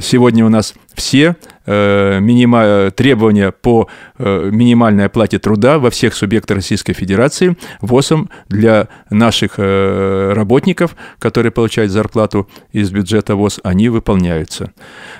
Сегодня 0.00 0.44
у 0.44 0.48
нас 0.48 0.74
все 0.94 1.36
э, 1.66 2.18
минима, 2.20 2.90
требования 2.90 3.52
по 3.52 3.88
э, 4.18 4.50
минимальной 4.52 5.06
оплате 5.06 5.38
труда 5.38 5.78
во 5.78 5.90
всех 5.90 6.14
субъектах 6.14 6.56
Российской 6.56 6.92
Федерации 6.92 7.56
ВОСом 7.80 8.30
для 8.48 8.88
наших 9.10 9.54
э, 9.58 10.32
работников, 10.34 10.96
которые 11.18 11.52
получают 11.52 11.92
зарплату 11.92 12.48
из 12.72 12.90
бюджета 12.90 13.36
ВОЗ, 13.36 13.60
они 13.62 13.88
выполняются. 13.88 14.72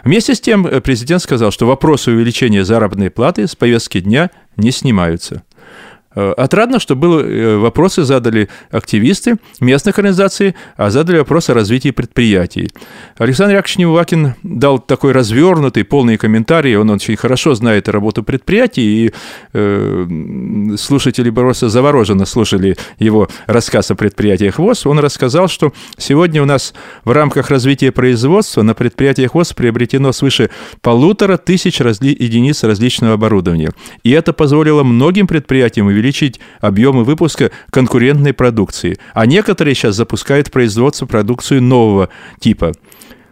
Вместе 0.05 0.35
с 0.35 0.41
тем 0.41 0.65
президент 0.83 1.23
сказал, 1.23 1.51
что 1.51 1.67
вопросы 1.67 2.11
увеличения 2.11 2.65
заработной 2.65 3.11
платы 3.11 3.47
с 3.47 3.55
повестки 3.55 4.01
дня 4.01 4.31
не 4.57 4.71
снимаются. 4.73 5.43
Э, 6.19 6.33
отрадно, 6.37 6.81
что 6.81 6.97
было, 6.97 7.21
э, 7.21 7.57
вопросы 7.59 8.03
задали 8.03 8.49
активисты 8.73 9.37
местных 9.61 9.99
организаций, 9.99 10.57
а 10.77 10.91
задали 10.91 11.19
вопрос 11.19 11.49
о 11.49 11.55
развитии 11.55 11.93
предприятий. 11.93 12.71
Александр 13.19 13.55
Яковлевич 13.55 13.79
Невакин 13.79 14.35
дал 14.43 14.81
такой 14.81 15.13
развернутый, 15.13 15.85
полный 15.85 16.17
комментарий, 16.17 16.77
он 16.77 16.91
очень 16.91 17.15
хорошо 17.17 17.55
знает 17.55 17.89
работу 17.89 18.25
предприятий, 18.25 19.07
и 19.07 19.13
э, 19.53 20.75
слушатели 20.77 21.31
просто 21.31 21.69
завороженно 21.69 22.27
слушали 22.27 22.77
его 22.99 23.29
рассказ 23.47 23.93
о 23.93 23.95
предприятиях 23.95 24.59
ВОЗ. 24.59 24.87
Он 24.87 24.99
рассказал, 24.99 25.47
что 25.47 25.73
сегодня 25.99 26.43
у 26.43 26.47
нас 26.47 26.75
в 27.05 27.13
рамках 27.13 27.51
развития 27.51 27.93
производства 27.93 28.63
на 28.63 28.75
предприятиях 28.75 29.35
ВОЗ 29.35 29.53
приобретено 29.53 30.11
свыше 30.11 30.51
полутора 30.81 31.37
тысяч 31.37 31.81
разли- 31.81 32.17
единиц 32.19 32.65
различного 32.65 33.15
оборудования. 33.15 33.71
И 34.03 34.11
это 34.11 34.33
позволило 34.33 34.83
многим 34.83 35.29
предприятиям 35.29 35.87
увеличить 35.87 36.08
увеличить 36.09 36.41
объемы 36.61 37.05
выпуска 37.05 37.51
конкурентной 37.71 38.33
продукции. 38.33 38.99
А 39.15 39.27
некоторые 39.27 39.75
сейчас 39.75 39.97
запускают 39.97 40.51
производство 40.51 41.07
продукцию 41.07 41.63
нового 41.63 42.09
типа. 42.41 42.73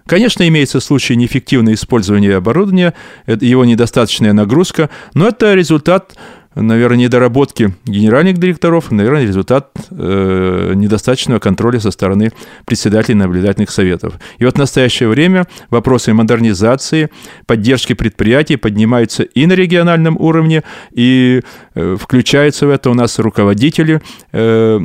Конечно, 0.07 0.47
имеется 0.47 0.79
случай 0.81 1.17
неэффективного 1.17 1.75
использования 1.75 2.37
оборудования, 2.37 2.95
его 3.27 3.65
недостаточная 3.65 4.33
нагрузка, 4.33 4.89
но 5.15 5.27
это 5.27 5.55
результат 5.55 6.17
наверное, 6.57 6.97
недоработки 6.97 7.75
генеральных 7.85 8.39
директоров, 8.39 8.91
наверное, 8.91 9.25
результат 9.25 9.71
э, 9.91 10.73
недостаточного 10.75 11.39
контроля 11.39 11.79
со 11.81 11.91
стороны 11.91 12.33
председателей 12.65 13.15
наблюдательных 13.15 13.71
советов. 13.71 14.15
И 14.39 14.45
вот 14.45 14.55
в 14.55 14.59
настоящее 14.59 15.09
время 15.09 15.47
вопросы 15.71 16.15
модернизации, 16.15 17.11
поддержки 17.47 17.93
предприятий 17.93 18.57
поднимаются 18.57 19.23
и 19.23 19.47
на 19.47 19.53
региональном 19.53 20.17
уровне, 20.19 20.63
и 20.93 21.43
э, 21.75 21.97
включаются 22.01 22.67
в 22.67 22.71
это 22.71 22.91
у 22.91 22.95
нас 22.95 23.19
руководители 23.19 24.01
э, 24.33 24.81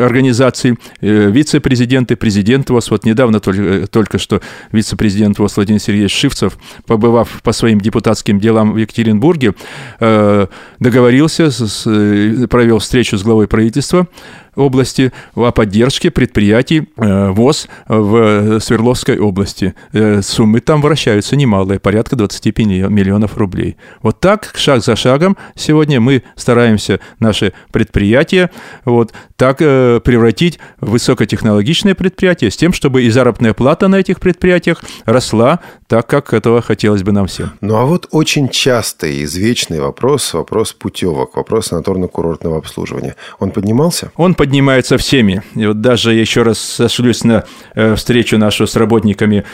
организаций, 0.00 0.78
э, 1.00 1.30
вице-президенты, 1.30 2.14
президент 2.14 2.70
ВОЗ. 2.70 2.90
Вот 2.90 3.04
недавно 3.04 3.40
только, 3.40 3.86
только 3.88 4.18
что 4.18 4.40
вице-президент 4.70 5.38
ВОЗ 5.38 5.56
Владимир 5.56 5.80
Сергеевич 5.80 6.14
Шивцев, 6.14 6.56
побывав 6.86 7.42
по 7.42 7.52
своим 7.52 7.80
депутатским 7.80 8.38
делам 8.38 8.72
в 8.72 8.76
Екатеринбурге, 8.76 9.54
э, 9.98 10.46
договорился 10.78 11.15
договорился, 11.16 11.50
с, 11.50 12.46
провел 12.48 12.78
встречу 12.78 13.16
с 13.16 13.22
главой 13.22 13.48
правительства 13.48 14.06
области 14.56 15.12
о 15.34 15.50
поддержке 15.52 16.10
предприятий 16.10 16.88
э, 16.96 17.30
ВОЗ 17.30 17.68
в 17.86 18.60
Свердловской 18.60 19.18
области. 19.18 19.74
Э, 19.92 20.22
суммы 20.22 20.60
там 20.60 20.82
вращаются 20.82 21.36
немалые, 21.36 21.78
порядка 21.78 22.16
25 22.16 22.66
миллионов 22.88 23.36
рублей. 23.36 23.76
Вот 24.02 24.20
так, 24.20 24.52
шаг 24.56 24.82
за 24.82 24.96
шагом, 24.96 25.36
сегодня 25.54 26.00
мы 26.00 26.22
стараемся 26.34 27.00
наши 27.20 27.52
предприятия 27.70 28.50
вот 28.84 29.12
так 29.36 29.58
э, 29.60 30.00
превратить 30.02 30.58
в 30.80 30.90
высокотехнологичное 30.90 31.94
предприятие 31.94 32.50
с 32.50 32.56
тем, 32.56 32.72
чтобы 32.72 33.02
и 33.02 33.10
заработная 33.10 33.52
плата 33.52 33.88
на 33.88 33.96
этих 33.96 34.18
предприятиях 34.18 34.82
росла 35.04 35.60
так, 35.86 36.06
как 36.06 36.32
этого 36.32 36.62
хотелось 36.62 37.02
бы 37.02 37.12
нам 37.12 37.26
всем. 37.26 37.52
Ну 37.60 37.76
а 37.76 37.84
вот 37.84 38.08
очень 38.10 38.48
частый, 38.48 39.22
извечный 39.24 39.80
вопрос, 39.80 40.32
вопрос 40.34 40.72
путевок, 40.72 41.36
вопрос 41.36 41.72
санаторно-курортного 41.72 42.58
обслуживания. 42.58 43.14
Он 43.38 43.50
поднимался? 43.50 44.10
Он 44.16 44.34
поднимался 44.34 44.45
поднимаются 44.46 44.96
всеми. 44.96 45.42
И 45.56 45.66
вот 45.66 45.80
даже 45.80 46.14
еще 46.14 46.42
раз 46.42 46.60
сошлюсь 46.60 47.24
на 47.24 47.44
э, 47.74 47.96
встречу 47.96 48.38
нашу 48.38 48.68
с 48.68 48.76
работниками 48.76 49.44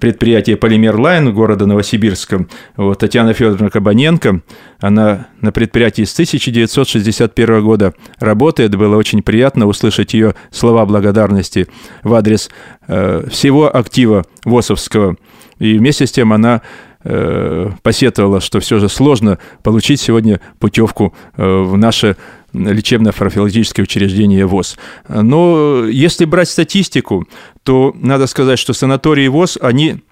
предприятия 0.00 0.56
«Полимер 0.56 0.98
Лайн» 0.98 1.32
города 1.32 1.66
Новосибирска. 1.66 2.46
Вот, 2.76 2.98
Татьяна 2.98 3.34
Федоровна 3.34 3.70
Кабаненко, 3.70 4.40
она 4.80 5.28
на 5.40 5.52
предприятии 5.52 6.02
с 6.02 6.12
1961 6.14 7.62
года 7.62 7.94
работает. 8.18 8.74
Было 8.74 8.96
очень 8.96 9.22
приятно 9.22 9.66
услышать 9.66 10.12
ее 10.12 10.34
слова 10.50 10.86
благодарности 10.86 11.68
в 12.02 12.12
адрес 12.12 12.50
э, 12.88 13.28
всего 13.30 13.74
актива 13.74 14.24
ВОСовского. 14.44 15.16
И 15.60 15.78
вместе 15.78 16.08
с 16.08 16.10
тем 16.10 16.32
она 16.32 16.62
э, 17.04 17.70
посетовала, 17.84 18.40
что 18.40 18.58
все 18.58 18.80
же 18.80 18.88
сложно 18.88 19.38
получить 19.62 20.00
сегодня 20.00 20.40
путевку 20.58 21.14
в 21.36 21.76
наше 21.76 22.16
лечебно-профилактическое 22.52 23.84
учреждение 23.84 24.46
ВОЗ. 24.46 24.76
Но 25.08 25.84
если 25.86 26.24
брать 26.24 26.48
статистику, 26.48 27.26
то 27.62 27.94
надо 27.98 28.26
сказать, 28.26 28.58
что 28.58 28.72
санатории 28.72 29.28
ВОЗ, 29.28 29.58
они 29.60 30.02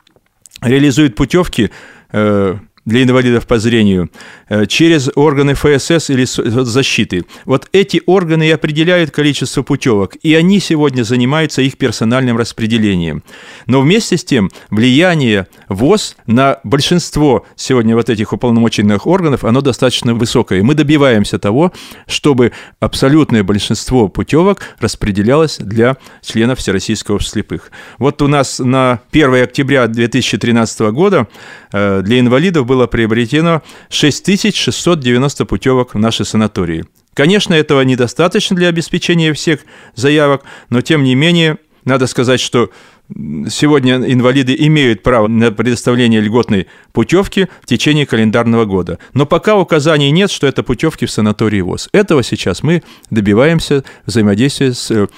реализуют 0.63 1.15
путевки 1.17 1.71
э, 2.13 2.57
для 2.85 3.03
инвалидов 3.03 3.47
по 3.47 3.59
зрению 3.59 4.11
э, 4.49 4.67
через 4.67 5.11
органы 5.15 5.55
ФСС 5.55 6.11
или 6.11 6.25
защиты. 6.25 7.25
Вот 7.45 7.69
эти 7.73 8.03
органы 8.07 8.49
и 8.49 8.51
определяют 8.51 9.11
количество 9.11 9.63
путевок, 9.63 10.17
и 10.23 10.35
они 10.35 10.61
сегодня 10.61 11.03
занимаются 11.03 11.63
их 11.63 11.77
персональным 11.77 12.37
распределением. 12.37 13.23
Но 13.67 13.81
вместе 13.81 14.17
с 14.17 14.25
тем 14.25 14.51
влияние 14.71 15.47
ВОЗ 15.69 16.17
на 16.27 16.61
большинство 16.65 17.47
сегодня 17.57 17.97
вот 17.97 18.11
этих 18.11 18.33
уполномоченных 18.33 19.07
органов, 19.07 19.45
оно 19.45 19.61
достаточно 19.61 20.15
высокое. 20.15 20.63
Мы 20.63 20.75
добиваемся 20.75 21.39
того, 21.39 21.73
чтобы 22.07 22.53
абсолютное 22.79 23.43
большинство 23.43 24.09
путевок 24.09 24.61
распределялось 24.79 25.59
для 25.59 25.97
членов 26.23 26.59
Всероссийского 26.59 27.17
общества 27.17 27.31
слепых. 27.31 27.71
Вот 27.99 28.23
у 28.23 28.29
нас 28.29 28.59
на 28.59 29.01
1 29.13 29.43
октября 29.45 29.87
2013 29.87 30.81
года 30.93 31.29
э, 31.29 31.60
для 31.73 32.21
инвалидов 32.21 32.67
было 32.67 32.87
приобретено 32.87 33.63
6690 33.89 35.45
путевок 35.45 35.95
в 35.95 35.99
наши 35.99 36.25
санатории. 36.25 36.85
Конечно, 37.15 37.55
этого 37.55 37.83
недостаточно 37.83 38.57
для 38.57 38.69
обеспечения 38.69 39.33
всех 39.33 39.61
заявок, 39.95 40.45
но 40.69 40.81
тем 40.81 41.03
не 41.05 41.15
менее, 41.15 41.59
надо 41.85 42.07
сказать, 42.07 42.41
что 42.41 42.71
Сегодня 43.49 43.97
инвалиды 43.97 44.55
имеют 44.57 45.03
право 45.03 45.27
на 45.27 45.51
предоставление 45.51 46.21
льготной 46.21 46.69
путевки 46.93 47.49
в 47.61 47.67
течение 47.67 48.07
календарного 48.07 48.67
года. 48.67 49.01
Но 49.15 49.27
пока 49.27 49.57
указаний 49.57 50.13
нет, 50.13 50.31
что 50.31 50.47
это 50.47 50.63
путевки 50.63 51.07
в 51.07 51.11
санатории 51.11 51.61
ВОЗ. 51.61 51.89
Этого 51.93 52.23
сейчас 52.23 52.63
мы 52.63 52.85
добиваемся 53.11 53.83
взаимодействия 54.07 54.75
с 54.75 54.93
э, 54.93 55.09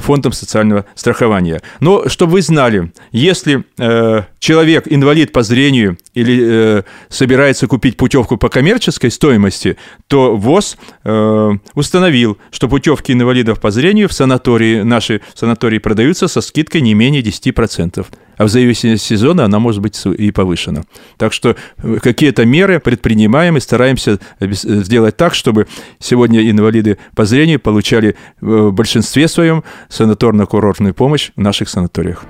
фондом 0.00 0.32
социального 0.32 0.84
страхования. 0.94 1.62
Но 1.80 2.08
чтобы 2.08 2.32
вы 2.32 2.42
знали, 2.42 2.92
если 3.12 3.64
э, 3.78 4.22
человек 4.38 4.84
инвалид 4.86 5.32
по 5.32 5.42
зрению 5.42 5.98
или 6.14 6.78
э, 6.78 6.82
собирается 7.08 7.66
купить 7.66 7.96
путевку 7.96 8.36
по 8.36 8.48
коммерческой 8.48 9.10
стоимости, 9.10 9.76
то 10.08 10.36
ВОЗ 10.36 10.76
э, 11.04 11.50
установил, 11.74 12.38
что 12.50 12.68
путевки 12.68 13.12
инвалидов 13.12 13.60
по 13.60 13.70
зрению 13.70 14.08
в 14.08 14.12
санатории, 14.12 14.82
наши 14.82 15.20
санатории 15.34 15.78
продаются 15.78 16.28
со 16.28 16.40
скидкой 16.40 16.80
не 16.80 16.94
менее 16.94 17.22
10%. 17.22 18.06
А 18.36 18.44
в 18.44 18.48
зависимости 18.48 18.94
от 18.94 19.00
сезона 19.00 19.44
она 19.44 19.58
может 19.58 19.80
быть 19.80 20.00
и 20.06 20.30
повышена. 20.30 20.82
Так 21.16 21.32
что 21.32 21.56
э, 21.78 21.98
какие-то 22.02 22.44
меры 22.44 22.80
предпринимаем 22.80 23.56
и 23.56 23.60
стараемся 23.60 24.18
сделать 24.40 25.16
так, 25.16 25.34
чтобы 25.34 25.66
сегодня 25.98 26.48
инвалиды 26.50 26.98
по 27.14 27.24
зрению 27.24 27.60
получали 27.60 28.16
в 28.40 28.70
большинстве 28.70 29.28
своем 29.28 29.64
санаторно-курортную 29.88 30.92
помощь 30.92 31.30
в 31.36 31.40
наших 31.40 31.68
санаториях. 31.68 32.24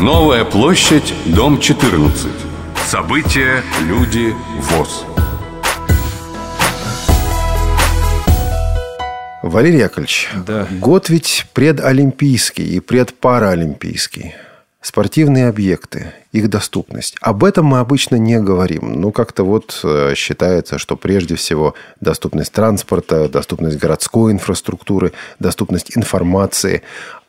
Новая 0.00 0.44
площадь, 0.44 1.12
дом 1.26 1.58
14. 1.58 2.28
События, 2.86 3.64
люди, 3.88 4.32
ВОЗ. 4.60 5.17
Валерий 9.42 9.78
Яковлевич, 9.78 10.28
да. 10.46 10.66
год 10.80 11.08
ведь 11.08 11.46
предолимпийский 11.54 12.64
и 12.64 12.80
предпараолимпийский. 12.80 14.34
Спортивные 14.80 15.48
объекты, 15.48 16.12
их 16.32 16.48
доступность. 16.48 17.16
Об 17.20 17.44
этом 17.44 17.66
мы 17.66 17.78
обычно 17.78 18.16
не 18.16 18.40
говорим. 18.40 19.00
Ну, 19.00 19.12
как-то 19.12 19.44
вот 19.44 19.80
э, 19.84 20.14
считается, 20.16 20.78
что 20.78 20.96
прежде 20.96 21.34
всего 21.34 21.74
доступность 22.00 22.52
транспорта, 22.52 23.28
доступность 23.28 23.76
городской 23.76 24.32
инфраструктуры, 24.32 25.12
доступность 25.38 25.96
информации. 25.96 26.82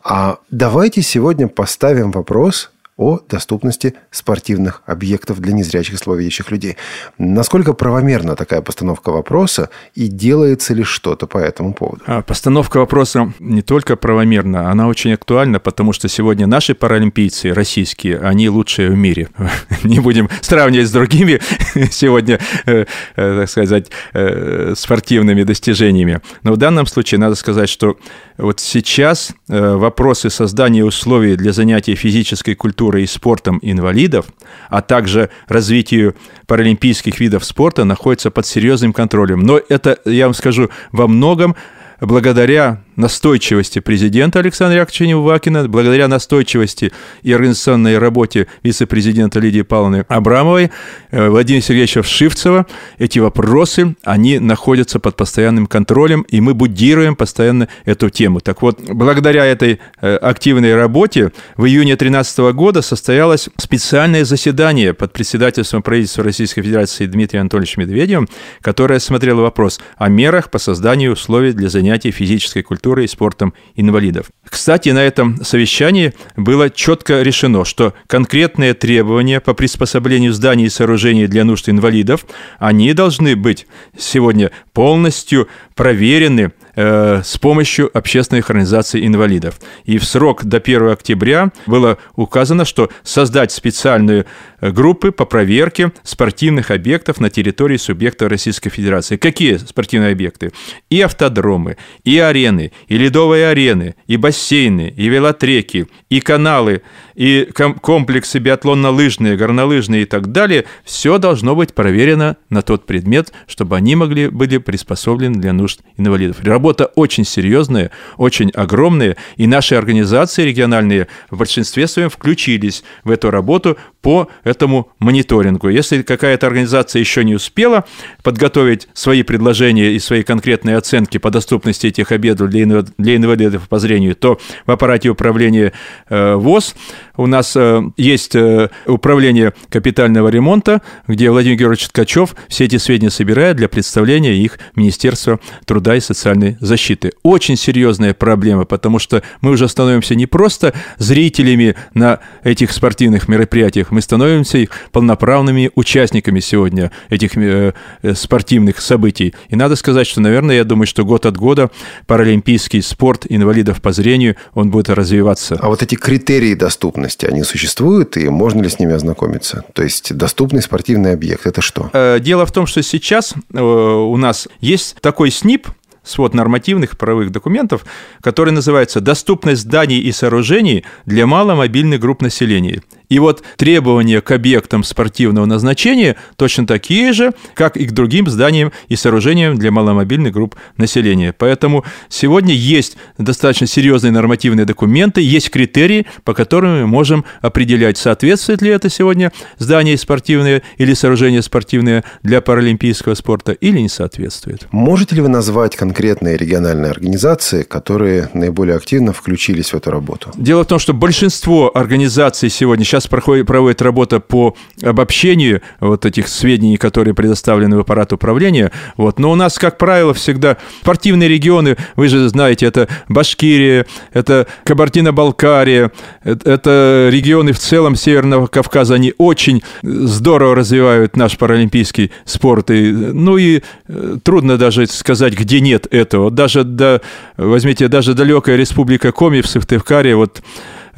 А 0.04 0.38
давайте 0.52 1.02
сегодня 1.02 1.48
поставим 1.48 2.12
вопрос 2.12 2.72
о 2.99 3.21
доступности 3.29 3.93
спортивных 4.12 4.83
объектов 4.85 5.39
для 5.39 5.53
незрячих 5.53 5.93
и 5.93 5.97
слабовидящих 5.97 6.51
людей. 6.51 6.75
Насколько 7.17 7.71
правомерна 7.73 8.35
такая 8.35 8.62
постановка 8.62 9.12
вопроса 9.12 9.69
и 9.95 10.07
делается 10.07 10.73
ли 10.73 10.83
что-то 10.83 11.25
по 11.25 11.38
этому 11.38 11.73
поводу? 11.73 12.03
А, 12.05 12.21
постановка 12.21 12.79
вопроса 12.79 13.31
не 13.39 13.62
только 13.62 13.95
правомерна, 13.95 14.69
она 14.69 14.88
очень 14.89 15.13
актуальна, 15.13 15.62
потому 15.62 15.93
что 15.93 16.09
сегодня 16.09 16.45
наши 16.45 16.75
паралимпийцы 16.75 17.53
российские, 17.53 18.19
они 18.19 18.49
лучшие 18.49 18.89
в 18.91 18.97
мире. 18.97 19.29
Не 19.83 20.01
будем 20.01 20.29
сравнивать 20.41 20.89
с 20.89 20.91
другими 20.91 21.39
сегодня, 21.91 22.39
э, 22.65 22.85
э, 23.15 23.38
так 23.39 23.49
сказать, 23.49 23.88
э, 24.13 24.73
спортивными 24.75 25.43
достижениями. 25.43 26.19
Но 26.43 26.51
в 26.51 26.57
данном 26.57 26.85
случае 26.85 27.19
надо 27.19 27.35
сказать, 27.35 27.69
что 27.69 27.97
вот 28.38 28.59
сейчас 28.59 29.31
вопросы 29.47 30.29
создания 30.29 30.83
условий 30.83 31.35
для 31.35 31.53
занятия 31.53 31.95
физической 31.95 32.55
культурой 32.55 32.88
культурой 32.89 33.04
и 33.04 33.08
спортом 33.08 33.60
инвалидов, 33.62 34.25
а 34.69 34.82
также 34.82 35.30
развитию 35.47 36.15
паралимпийских 36.47 37.19
видов 37.19 37.45
спорта 37.45 37.84
находится 37.84 38.32
под 38.32 38.45
серьезным 38.45 38.93
контролем. 38.93 39.41
Но 39.41 39.60
это, 39.69 39.99
я 40.06 40.25
вам 40.25 40.34
скажу, 40.34 40.69
во 40.91 41.08
многом 41.08 41.56
благодаря 42.02 42.82
настойчивости 42.99 43.79
президента 43.79 44.39
Александра 44.39 44.79
Яковлевича 44.79 45.07
Невакина, 45.07 45.67
благодаря 45.69 46.07
настойчивости 46.07 46.91
и 47.23 47.31
организационной 47.31 47.97
работе 47.97 48.47
вице-президента 48.62 49.39
Лидии 49.39 49.62
Павловны 49.62 50.05
Абрамовой, 50.09 50.69
э, 51.12 51.29
Владимира 51.29 51.63
Сергеевича 51.63 52.03
Шивцева, 52.03 52.67
эти 52.97 53.19
вопросы, 53.19 53.95
они 54.03 54.39
находятся 54.39 54.99
под 54.99 55.15
постоянным 55.15 55.65
контролем, 55.65 56.21
и 56.23 56.41
мы 56.41 56.53
будируем 56.53 57.15
постоянно 57.15 57.69
эту 57.85 58.09
тему. 58.09 58.41
Так 58.41 58.62
вот, 58.62 58.81
благодаря 58.81 59.45
этой 59.45 59.79
э, 60.01 60.15
активной 60.17 60.75
работе 60.75 61.31
в 61.55 61.65
июне 61.65 61.95
2013 61.95 62.39
года 62.53 62.81
состоялось 62.81 63.49
специальное 63.57 64.25
заседание 64.25 64.93
под 64.93 65.13
председательством 65.13 65.81
правительства 65.83 66.23
Российской 66.23 66.62
Федерации 66.62 67.05
Дмитрием 67.05 67.43
Анатольевичем 67.43 67.83
Медведевым, 67.83 68.27
которое 68.62 68.99
смотрело 68.99 69.41
вопрос 69.41 69.79
о 69.97 70.09
мерах 70.09 70.51
по 70.51 70.59
созданию 70.59 71.13
условий 71.13 71.53
для 71.53 71.69
занятий 71.69 72.12
физической 72.12 72.62
культурой 72.62 72.88
культурой 72.89 73.06
и 73.06 73.08
спортом 73.08 73.54
инвалидов. 73.75 74.32
Кстати, 74.49 74.89
на 74.89 75.04
этом 75.04 75.43
совещании 75.43 76.13
было 76.36 76.71
четко 76.71 77.21
решено, 77.21 77.63
что 77.63 77.93
конкретные 78.08 78.73
требования 78.73 79.39
по 79.39 79.54
приспособлению 79.54 80.34
зданий 80.34 80.65
и 80.65 80.69
сооружений 80.69 81.28
для 81.28 81.43
нужд 81.43 81.69
инвалидов, 81.69 82.25
они 82.58 82.93
должны 82.93 83.36
быть 83.36 83.67
сегодня 83.95 84.49
полностью 84.73 85.47
проверены 85.75 86.52
э, 86.75 87.21
с 87.23 87.38
помощью 87.38 87.95
общественных 87.95 88.49
организаций 88.49 89.06
инвалидов. 89.06 89.60
И 89.86 89.99
в 89.99 90.04
срок 90.04 90.45
до 90.45 90.58
1 90.58 90.89
октября 90.89 91.52
было 91.67 91.97
указано, 92.15 92.65
что 92.65 92.89
создать 93.04 93.52
специальные 93.52 94.25
э, 94.59 94.59
группы 94.62 95.12
по 95.12 95.26
проверке 95.26 95.91
спортивных 96.04 96.72
объектов 96.72 97.19
на 97.19 97.30
территории 97.30 97.78
субъекта 97.78 98.30
Российской 98.30 98.69
Федерации. 98.69 99.17
Какие 99.17 99.58
спортивные 99.58 100.12
объекты? 100.12 100.52
И 100.89 101.02
автодромы, 101.02 101.78
и 102.04 102.17
арены, 102.17 102.72
и 102.88 102.98
ледовые 102.98 103.50
арены, 103.50 103.95
и 104.08 104.17
бассейны, 104.17 104.93
и 104.95 105.08
велотреки, 105.08 105.88
и 106.10 106.19
каналы, 106.19 106.82
и 107.15 107.50
комплексы 107.82 108.39
биатлонно-лыжные, 108.39 109.36
горнолыжные 109.36 110.04
и 110.04 110.06
так 110.06 110.32
далее. 110.32 110.65
Все 110.86 111.17
должно 111.17 111.56
быть 111.56 111.74
проверено 111.74 112.38
на 112.50 112.62
тот 112.62 112.86
предмет, 112.86 113.34
чтобы 113.45 113.76
они 113.76 113.95
могли 113.95 114.30
были 114.30 114.58
приспособлены 114.58 115.39
для 115.39 115.54
нужд 115.54 115.82
инвалидов. 115.98 116.38
Работа 116.43 116.86
очень 116.95 117.26
серьезная, 117.26 117.91
очень 118.17 118.52
огромная, 118.52 119.17
и 119.36 119.48
наши 119.48 119.76
организации 119.76 120.43
региональные 120.43 121.08
в 121.30 121.38
большинстве 121.38 121.88
своем 121.88 122.10
включились 122.10 122.84
в 123.04 123.12
эту 123.12 123.32
работу 123.32 123.78
по 124.01 124.29
этому 124.43 124.91
мониторингу. 124.99 125.69
Если 125.69 126.01
какая-то 126.01 126.47
организация 126.47 126.99
еще 126.99 127.23
не 127.23 127.35
успела 127.35 127.85
подготовить 128.23 128.88
свои 128.93 129.23
предложения 129.23 129.91
и 129.91 129.99
свои 129.99 130.23
конкретные 130.23 130.77
оценки 130.77 131.17
по 131.17 131.31
доступности 131.31 131.88
этих 131.88 132.12
обедов 132.12 132.49
для 132.49 133.15
инвалидов 133.15 133.67
по 133.67 133.79
зрению, 133.79 134.15
то 134.15 134.39
в 134.65 134.71
аппарате 134.71 135.09
управления 135.09 135.73
э, 136.09 136.35
ВОЗ 136.35 136.75
у 137.17 137.27
нас 137.27 137.55
э, 137.55 137.81
есть 137.97 138.35
э, 138.35 138.69
управление 138.85 139.53
капитального 139.69 140.29
ремонта, 140.29 140.81
где 141.07 141.29
Владимир 141.29 141.57
Георгиевич 141.57 141.89
Ткачев 141.89 142.35
все 142.47 142.65
эти 142.65 142.77
сведения 142.77 143.09
собирает 143.09 143.57
для 143.57 143.67
представления 143.67 144.35
их 144.35 144.59
Министерства 144.75 145.39
труда 145.65 145.95
и 145.95 145.99
социальной 145.99 146.57
защиты. 146.62 147.12
Очень 147.23 147.57
серьезная 147.57 148.13
проблема, 148.13 148.63
потому 148.65 148.99
что 148.99 149.21
мы 149.41 149.51
уже 149.51 149.67
становимся 149.67 150.15
не 150.15 150.25
просто 150.25 150.73
зрителями 150.97 151.75
на 151.93 152.19
этих 152.43 152.71
спортивных 152.71 153.27
мероприятиях, 153.27 153.88
мы 153.91 154.02
становимся 154.02 154.67
полноправными 154.91 155.71
участниками 155.75 156.39
сегодня 156.39 156.91
этих 157.10 157.38
э, 157.38 157.73
спортивных 158.13 158.82
событий. 158.82 159.34
И 159.49 159.56
надо 159.56 159.75
сказать, 159.75 160.08
что, 160.08 160.21
наверное, 160.21 160.56
я 160.56 160.63
думаю, 160.63 160.88
что 160.88 161.06
год 161.06 161.25
от 161.25 161.38
года 161.38 161.69
паралимпийский 162.08 162.82
спорт 162.82 163.25
инвалидов 163.30 163.82
по 163.82 163.91
зрению, 163.91 164.36
он 164.54 164.71
будет 164.71 164.89
развиваться. 164.89 165.58
А 165.62 165.67
вот 165.67 165.84
эти 165.84 165.95
критерии 165.95 166.54
доступности, 166.54 166.89
доступности, 166.89 167.25
они 167.25 167.43
существуют, 167.43 168.17
и 168.17 168.30
можно 168.30 168.62
ли 168.62 168.69
с 168.69 168.80
ними 168.80 168.93
ознакомиться? 168.93 169.63
То 169.73 169.84
есть 169.84 170.15
доступный 170.15 170.62
спортивный 170.62 171.13
объект– 171.13 171.45
это 171.45 171.62
что? 171.62 171.89
Э, 171.93 172.19
дело 172.19 172.45
в 172.45 172.52
том, 172.52 172.67
что 172.67 172.82
сейчас 172.84 173.34
э, 173.54 173.62
у 173.62 174.17
нас 174.17 174.47
есть 174.62 174.95
такой 175.02 175.32
СНИП, 175.32 175.67
свод 176.04 176.34
нормативных 176.34 176.97
правовых 176.97 177.32
документов, 177.32 177.86
который 178.21 178.52
называется 178.52 179.02
«Доступность 179.02 179.62
зданий 179.62 179.99
и 179.99 180.12
сооружений 180.12 180.84
для 181.06 181.25
маломобильных 181.28 181.99
групп 181.99 182.21
населения». 182.21 182.82
И 183.10 183.17
вот 183.17 183.41
требования 183.58 184.22
к 184.22 184.32
объектам 184.32 184.84
спортивного 184.84 185.45
назначения 185.45 186.15
точно 186.36 186.67
такие 186.67 187.12
же, 187.12 187.34
как 187.56 187.76
и 187.76 187.86
к 187.86 187.91
другим 187.91 188.30
зданиям 188.30 188.72
и 188.88 188.95
сооружениям 188.95 189.58
для 189.58 189.72
маломобильных 189.72 190.32
групп 190.32 190.56
населения. 190.78 191.34
Поэтому 191.36 191.84
сегодня 192.08 192.54
есть 192.54 192.98
достаточно 193.17 193.65
серьезные 193.65 194.12
нормативные 194.12 194.65
документы, 194.65 195.22
есть 195.22 195.50
критерии, 195.50 196.06
по 196.24 196.36
которым 196.36 196.82
мы 196.82 196.88
можем 196.88 197.26
определять, 197.41 197.98
соответствует 197.98 198.62
ли 198.62 198.69
это 198.69 198.89
сегодня 198.89 199.32
здание 199.58 199.98
спортивное 199.98 200.62
или 200.78 200.93
сооружение 200.93 201.41
спортивное 201.41 202.04
для 202.22 202.41
паралимпийского 202.41 203.15
спорта 203.15 203.54
или 203.54 203.80
не 203.80 203.89
соответствует. 203.89 204.67
Можете 204.72 205.15
ли 205.15 205.22
вы 205.22 205.30
назвать 205.30 205.76
конкретные 205.76 206.38
региональные 206.38 206.91
организации, 206.91 207.63
которые 207.63 208.30
наиболее 208.34 208.76
активно 208.76 209.13
включились 209.13 209.74
в 209.74 209.76
эту 209.76 209.89
работу? 209.89 210.32
Дело 210.36 210.63
в 210.63 210.67
том, 210.67 210.78
что 210.78 210.93
большинство 210.93 211.76
организаций 211.76 212.50
сегодня 212.50 212.86
сейчас 212.86 212.98
сейчас 212.99 213.07
проходит, 213.07 213.47
проводит 213.47 213.81
работа 213.81 214.19
по 214.19 214.55
обобщению 214.83 215.62
вот 215.79 216.05
этих 216.05 216.27
сведений, 216.27 216.77
которые 216.77 217.13
предоставлены 217.13 217.77
в 217.77 217.79
аппарат 217.79 218.12
управления. 218.12 218.71
Вот. 218.97 219.19
Но 219.19 219.31
у 219.31 219.35
нас, 219.35 219.57
как 219.57 219.77
правило, 219.77 220.13
всегда 220.13 220.57
спортивные 220.81 221.29
регионы, 221.29 221.77
вы 221.95 222.09
же 222.09 222.27
знаете, 222.27 222.65
это 222.65 222.89
Башкирия, 223.07 223.85
это 224.12 224.47
Кабардино-Балкария, 224.65 225.91
это, 226.23 227.09
регионы 227.09 227.53
в 227.53 227.59
целом 227.59 227.95
Северного 227.95 228.47
Кавказа, 228.47 228.95
они 228.95 229.13
очень 229.17 229.63
здорово 229.81 230.55
развивают 230.55 231.15
наш 231.15 231.38
паралимпийский 231.38 232.12
спорт. 232.25 232.69
И, 232.71 232.91
ну 232.91 233.38
и 233.38 233.62
э, 233.88 234.17
трудно 234.23 234.57
даже 234.57 234.88
сказать, 234.88 235.33
где 235.33 235.62
нет 235.62 235.88
этого. 235.89 236.31
Даже, 236.31 236.63
до, 236.63 237.01
возьмите, 237.38 237.88
даже 237.88 238.13
далекая 238.13 238.57
республика 238.57 239.12
Коми 239.12 239.41
в 239.41 239.47
Сыктывкаре, 239.47 240.15
вот 240.15 240.41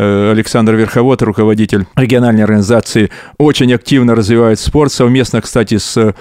Александр 0.02 0.76
Верховод, 0.76 1.22
руководитель 1.22 1.86
региональной 1.96 2.44
организации, 2.44 3.12
очень 3.38 3.74
активно 3.74 4.16
развивает 4.16 4.60
спорт, 4.60 4.92
совместно, 4.92 5.42
кстати, 5.42 5.78
с 5.78 6.16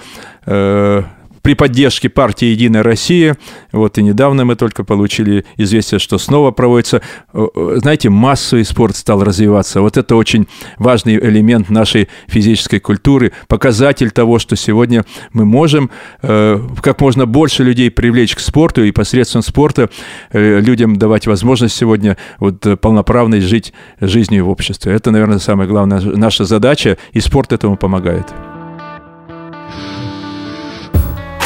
э, 0.45 1.03
при 1.41 1.53
поддержке 1.53 2.09
партии 2.09 2.45
«Единая 2.45 2.83
Россия». 2.83 3.37
Вот 3.71 3.97
и 3.97 4.03
недавно 4.03 4.45
мы 4.45 4.55
только 4.55 4.83
получили 4.83 5.45
известие, 5.57 5.99
что 5.99 6.17
снова 6.17 6.51
проводится. 6.51 7.01
Знаете, 7.33 8.09
массовый 8.09 8.65
спорт 8.65 8.95
стал 8.95 9.23
развиваться. 9.23 9.81
Вот 9.81 9.97
это 9.97 10.15
очень 10.15 10.47
важный 10.77 11.15
элемент 11.15 11.69
нашей 11.69 12.09
физической 12.27 12.79
культуры, 12.79 13.31
показатель 13.47 14.11
того, 14.11 14.39
что 14.39 14.55
сегодня 14.55 15.05
мы 15.33 15.45
можем 15.45 15.89
как 16.21 16.99
можно 16.99 17.25
больше 17.25 17.63
людей 17.63 17.89
привлечь 17.91 18.35
к 18.35 18.39
спорту 18.39 18.83
и 18.83 18.91
посредством 18.91 19.41
спорта 19.41 19.89
людям 20.31 20.97
давать 20.97 21.27
возможность 21.27 21.75
сегодня 21.75 22.17
вот 22.39 22.65
полноправной 22.79 23.41
жить 23.41 23.73
жизнью 23.99 24.45
в 24.45 24.49
обществе. 24.49 24.93
Это, 24.93 25.11
наверное, 25.11 25.39
самая 25.39 25.67
главная 25.67 26.01
наша 26.01 26.45
задача, 26.45 26.97
и 27.13 27.19
спорт 27.19 27.53
этому 27.53 27.77
помогает. 27.77 28.25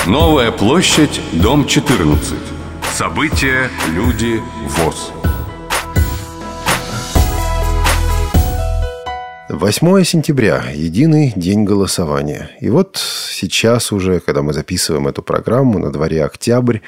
Новая 0.08 0.52
площадь, 0.52 1.20
дом 1.34 1.66
14. 1.66 2.36
События, 2.94 3.72
люди, 3.90 4.40
ВОЗ. 4.68 5.12
8 9.50 10.04
сентября– 10.04 10.66
единый 10.76 11.34
день 11.36 11.64
голосования. 11.64 12.52
И 12.60 12.70
вот 12.70 12.98
сейчас 12.98 13.92
уже, 13.92 14.20
когда 14.20 14.44
мы 14.44 14.54
записываем 14.54 15.08
эту 15.08 15.24
программу, 15.24 15.80
на 15.80 15.92
дворе 15.92 16.24
октябрь, 16.24 16.82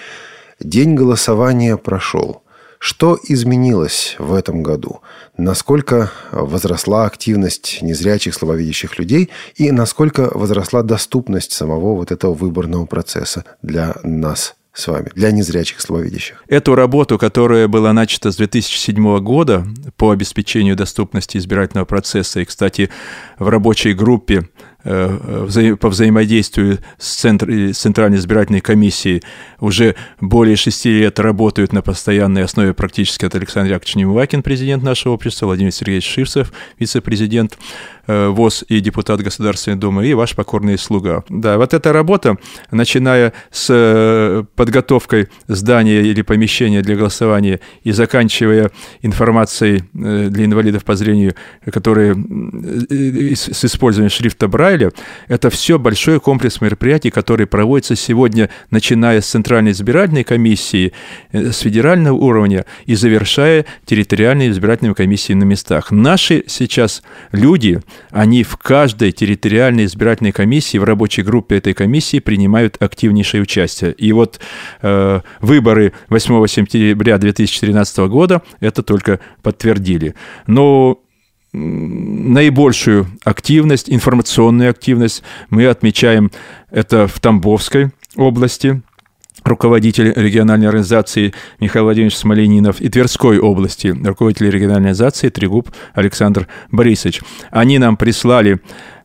день 0.60 0.94
голосования 0.94 1.76
прошел– 1.76 2.44
что 2.80 3.18
изменилось 3.24 4.16
в 4.20 4.34
этом 4.34 4.64
году? 4.64 5.02
Насколько 5.38 6.12
возросла 6.32 7.06
активность 7.06 7.80
незрячих, 7.82 8.34
слабовидящих 8.34 9.00
людей 9.00 9.30
и 9.56 9.72
насколько 9.72 10.30
возросла 10.34 10.84
доступность 10.84 11.52
самого 11.52 11.96
вот 11.96 12.12
этого 12.12 12.34
выборного 12.34 12.86
процесса 12.86 13.46
для 13.62 13.96
нас 14.04 14.56
с 14.74 14.88
вами, 14.88 15.10
для 15.16 15.32
незрячих, 15.32 15.82
слабовидящих? 15.82 16.44
Эту 16.48 16.76
работу, 16.76 17.18
которая 17.18 17.68
была 17.68 17.94
начата 17.94 18.32
с 18.32 18.36
2007 18.36 19.20
года 19.20 19.66
по 19.96 20.12
обеспечению 20.12 20.76
доступности 20.76 21.38
избирательного 21.38 21.86
процесса, 21.86 22.42
и, 22.42 22.46
кстати, 22.46 22.92
в 23.40 23.50
рабочей 23.50 23.94
группе 23.94 24.48
по 24.88 25.90
взаимодействию 25.90 26.80
с, 26.98 27.16
центр, 27.16 27.50
с 27.50 27.78
Центральной 27.78 28.18
избирательной 28.18 28.62
комиссией 28.62 29.24
уже 29.60 29.96
более 30.22 30.56
шести 30.56 31.00
лет 31.00 31.20
работают 31.20 31.74
на 31.74 31.82
постоянной 31.82 32.44
основе 32.44 32.74
практически. 32.74 33.26
От 33.26 33.36
Александра 33.36 33.74
Яковлевича 33.74 34.00
Немывакин, 34.00 34.44
президент 34.44 34.84
нашего 34.84 35.14
общества, 35.14 35.48
Владимир 35.48 35.72
Сергеевич 35.72 36.08
Шивцев, 36.08 36.54
вице-президент. 36.80 37.58
Э, 37.58 37.97
ВОЗ 38.08 38.64
и 38.68 38.80
депутат 38.80 39.22
Государственной 39.22 39.78
Думы, 39.78 40.08
и 40.08 40.14
ваш 40.14 40.36
покорный 40.36 40.78
слуга. 40.78 41.24
Да, 41.30 41.58
вот 41.58 41.74
эта 41.74 41.94
работа, 41.94 42.38
начиная 42.72 43.34
с 43.52 43.68
э, 43.70 44.44
подготовкой 44.56 45.28
здания 45.48 46.02
или 46.02 46.22
помещения 46.22 46.82
для 46.82 46.96
голосования 46.96 47.60
и 47.84 47.92
заканчивая 47.92 48.72
информацией 49.02 49.84
э, 49.94 50.30
для 50.30 50.46
инвалидов 50.46 50.84
по 50.84 50.96
зрению, 50.96 51.36
которые 51.72 52.16
с 53.36 53.66
использованием 53.66 54.12
шрифта 54.12 54.48
Брайля, 54.48 54.92
это 55.28 55.50
все 55.50 55.78
большой 55.80 56.20
комплекс 56.20 56.62
мероприятий, 56.62 57.10
которые 57.10 57.48
проводятся 57.48 57.96
сегодня, 57.96 58.50
начиная 58.72 59.22
с 59.22 59.28
Центральной 59.28 59.72
избирательной 59.72 60.24
комиссии, 60.24 60.94
с 61.32 61.60
федерального 61.60 62.16
уровня 62.16 62.66
и 62.86 62.96
завершая 62.96 63.66
территориальной 63.86 64.50
избирательной 64.50 64.96
комиссией 64.96 65.38
на 65.38 65.44
местах. 65.44 65.92
Наши 65.92 66.44
сейчас 66.48 67.04
люди, 67.32 67.82
они 68.12 68.44
в 68.44 68.58
каждой 68.58 69.12
территориальной 69.12 69.86
избирательной 69.86 70.32
комиссии, 70.32 70.78
в 70.78 70.84
рабочей 70.84 71.24
группе 71.24 71.58
этой 71.58 71.74
комиссии 71.74 72.20
принимают 72.20 72.82
активнейшее 72.82 73.44
участие. 73.44 73.94
И 73.94 74.12
вот 74.12 74.40
э, 74.82 75.22
выборы 75.42 75.94
8 76.10 76.48
сентября 76.48 77.18
2013 77.18 77.98
года 78.10 78.42
это 78.60 78.84
только 78.84 79.20
подтвердили. 79.42 80.16
Но 80.46 81.00
наибольшую 81.54 83.08
активность, 83.24 83.90
информационную 83.90 84.70
активность 84.70 85.24
мы 85.50 85.66
отмечаем 85.68 86.32
это 86.70 87.08
в 87.08 87.20
Тамбовской 87.20 87.92
области, 88.16 88.82
руководитель 89.48 90.14
региональной 90.16 90.68
организации 90.68 91.34
Михаил 91.60 91.86
Владимирович 91.86 92.18
Смоленинов 92.18 92.82
и 92.82 92.90
Тверской 92.90 93.40
области, 93.40 93.88
руководитель 93.88 94.50
региональной 94.50 94.92
организации 94.92 95.30
Трегуб 95.30 95.70
Александр 95.94 96.48
Борисович. 96.72 97.22
Они 97.52 97.80
нам 97.80 97.98
прислали, 97.98 98.60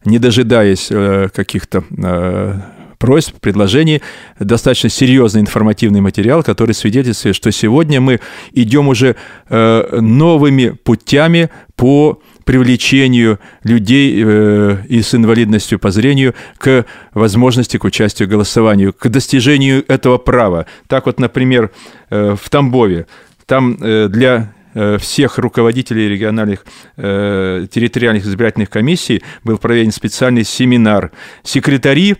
не 0.04 0.18
дожидаясь 0.18 0.88
э, 0.90 1.28
каких-то 1.34 1.84
э, 1.96 2.60
просьб, 2.98 3.40
предложений, 3.40 4.00
достаточно 4.38 4.88
серьезный 4.88 5.40
информативный 5.40 6.00
материал, 6.00 6.42
который 6.42 6.72
свидетельствует, 6.72 7.34
что 7.34 7.50
сегодня 7.50 8.00
мы 8.00 8.20
идем 8.52 8.88
уже 8.88 9.16
э, 9.48 9.98
новыми 10.00 10.70
путями 10.70 11.50
по 11.74 12.20
привлечению 12.44 13.38
людей 13.62 14.22
э, 14.24 14.76
и 14.88 15.02
с 15.02 15.14
инвалидностью 15.14 15.78
по 15.78 15.90
зрению 15.90 16.34
к 16.58 16.84
возможности 17.14 17.76
к 17.76 17.84
участию 17.84 18.28
в 18.28 18.30
голосовании, 18.30 18.90
к 18.90 19.08
достижению 19.08 19.84
этого 19.88 20.18
права. 20.18 20.66
Так 20.86 21.06
вот, 21.06 21.20
например, 21.20 21.70
э, 22.10 22.36
в 22.40 22.50
Тамбове, 22.50 23.06
там 23.46 23.76
э, 23.80 24.08
для 24.08 24.52
всех 25.00 25.36
руководителей 25.36 26.08
региональных 26.08 26.64
территориальных 26.96 28.24
избирательных 28.24 28.70
комиссий 28.70 29.22
был 29.44 29.58
проведен 29.58 29.92
специальный 29.92 30.44
семинар. 30.44 31.12
Секретари 31.42 32.16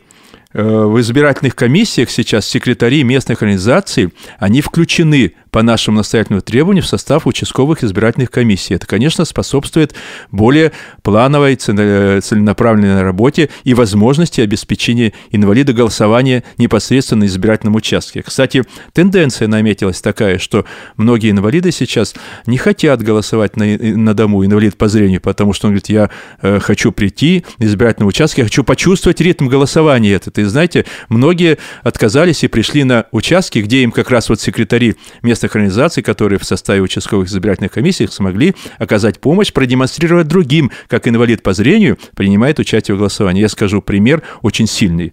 в 0.53 1.01
избирательных 1.01 1.57
комиссиях 1.57 2.11
сейчас 2.11 2.47
секретари 2.47 3.05
местных 3.05 3.41
организаций, 3.41 4.12
они 4.39 4.61
включены 4.61 5.33
по 5.53 5.62
нашему 5.62 5.98
настоятельному 5.98 6.40
требованию 6.40 6.82
в 6.82 6.86
состав 6.86 7.26
участковых 7.26 7.84
избирательных 7.84 8.30
комиссий. 8.30 8.74
Это, 8.74 8.86
конечно, 8.86 9.26
способствует 9.26 9.94
более 10.30 10.72
плановой, 11.03 11.57
целенаправленной 11.57 13.03
работе 13.03 13.50
и 13.62 13.74
возможности 13.74 14.40
обеспечения 14.40 15.12
инвалида 15.30 15.74
голосования 15.74 16.42
непосредственно 16.57 17.20
на 17.20 17.26
избирательном 17.26 17.74
участке. 17.74 18.22
Кстати, 18.22 18.64
тенденция 18.94 19.46
наметилась 19.46 20.00
такая, 20.00 20.38
что 20.38 20.64
многие 20.96 21.30
инвалиды 21.30 21.70
сейчас 21.70 22.14
не 22.46 22.57
хотят 22.57 23.03
голосовать 23.03 23.55
на, 23.57 23.66
на 23.76 24.14
дому, 24.14 24.46
инвалид 24.46 24.78
по 24.78 24.88
зрению, 24.88 25.20
потому 25.20 25.53
что 25.53 25.66
он 25.66 25.74
говорит, 25.74 25.90
я 25.90 26.09
э, 26.40 26.61
хочу 26.61 26.92
прийти 26.92 27.44
на 27.59 27.64
избирательном 27.64 28.09
участке, 28.09 28.40
я 28.40 28.46
хочу 28.46 28.64
почувствовать 28.64 29.20
ритм 29.20 29.48
голосования 29.48 30.14
этот. 30.14 30.38
И 30.38 30.44
знаете, 30.44 30.86
многие 31.11 31.59
отказались 31.82 32.42
и 32.42 32.48
пришли 32.48 32.84
на 32.84 33.05
участки, 33.11 33.59
где 33.59 33.82
им 33.82 33.92
как 33.92 34.11
раз 34.11 34.30
вот 34.30 34.40
секретари 34.40 34.96
мест 35.22 35.41
местных 35.43 35.57
организаций, 35.57 36.03
которые 36.03 36.38
в 36.38 36.45
составе 36.45 36.80
участковых 36.80 37.28
избирательных 37.28 37.72
комиссий 37.72 38.07
смогли 38.07 38.55
оказать 38.78 39.20
помощь, 39.20 39.53
продемонстрировать 39.53 40.28
другим, 40.28 40.70
как 40.88 41.09
инвалид 41.09 41.43
по 41.43 41.53
зрению 41.53 41.99
принимает 42.16 42.59
участие 42.59 42.95
в 42.95 42.99
голосовании. 42.99 43.40
Я 43.40 43.49
скажу 43.49 43.82
пример 43.82 44.22
очень 44.43 44.66
сильный. 44.66 45.12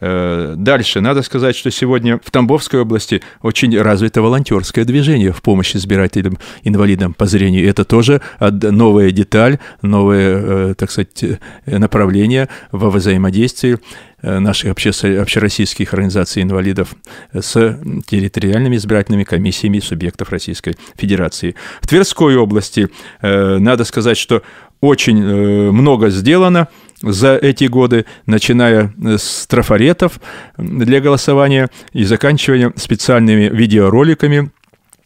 Э, 0.00 0.54
дальше, 0.56 1.00
надо 1.00 1.22
сказать, 1.22 1.56
что 1.56 1.70
сегодня 1.70 2.20
в 2.22 2.30
Тамбовской 2.30 2.80
области 2.80 3.20
очень 3.42 3.76
развито 3.80 4.22
волонтерское 4.22 4.84
движение 4.84 5.32
в 5.32 5.42
помощь 5.42 5.74
избирателям, 5.74 6.38
инвалидам 6.62 7.14
по 7.14 7.26
зрению. 7.26 7.68
Это 7.68 7.84
тоже 7.84 8.20
новая 8.40 9.10
деталь, 9.10 9.58
новое, 9.82 10.70
э, 10.70 10.74
так 10.76 10.90
сказать, 10.90 11.22
э, 11.22 11.38
направление 11.66 12.48
во 12.72 12.90
взаимодействии 12.90 13.78
наших 14.20 14.72
общероссийских 14.72 15.94
организаций 15.94 16.42
инвалидов 16.42 16.96
с 17.32 17.78
территориальными 18.04 18.74
избирательными 18.74 19.22
комиссиями 19.22 19.78
субъектов 19.78 20.30
Российской 20.30 20.76
Федерации. 20.96 21.54
В 21.80 21.86
Тверской 21.86 22.34
области 22.34 22.88
надо 23.22 23.84
сказать, 23.84 24.18
что 24.18 24.42
очень 24.80 25.22
много 25.70 26.10
сделано 26.10 26.66
за 27.02 27.36
эти 27.36 27.64
годы, 27.64 28.06
начиная 28.26 28.92
с 29.02 29.46
трафаретов 29.46 30.20
для 30.56 31.00
голосования 31.00 31.68
и 31.92 32.04
заканчивая 32.04 32.72
специальными 32.76 33.48
видеороликами 33.54 34.50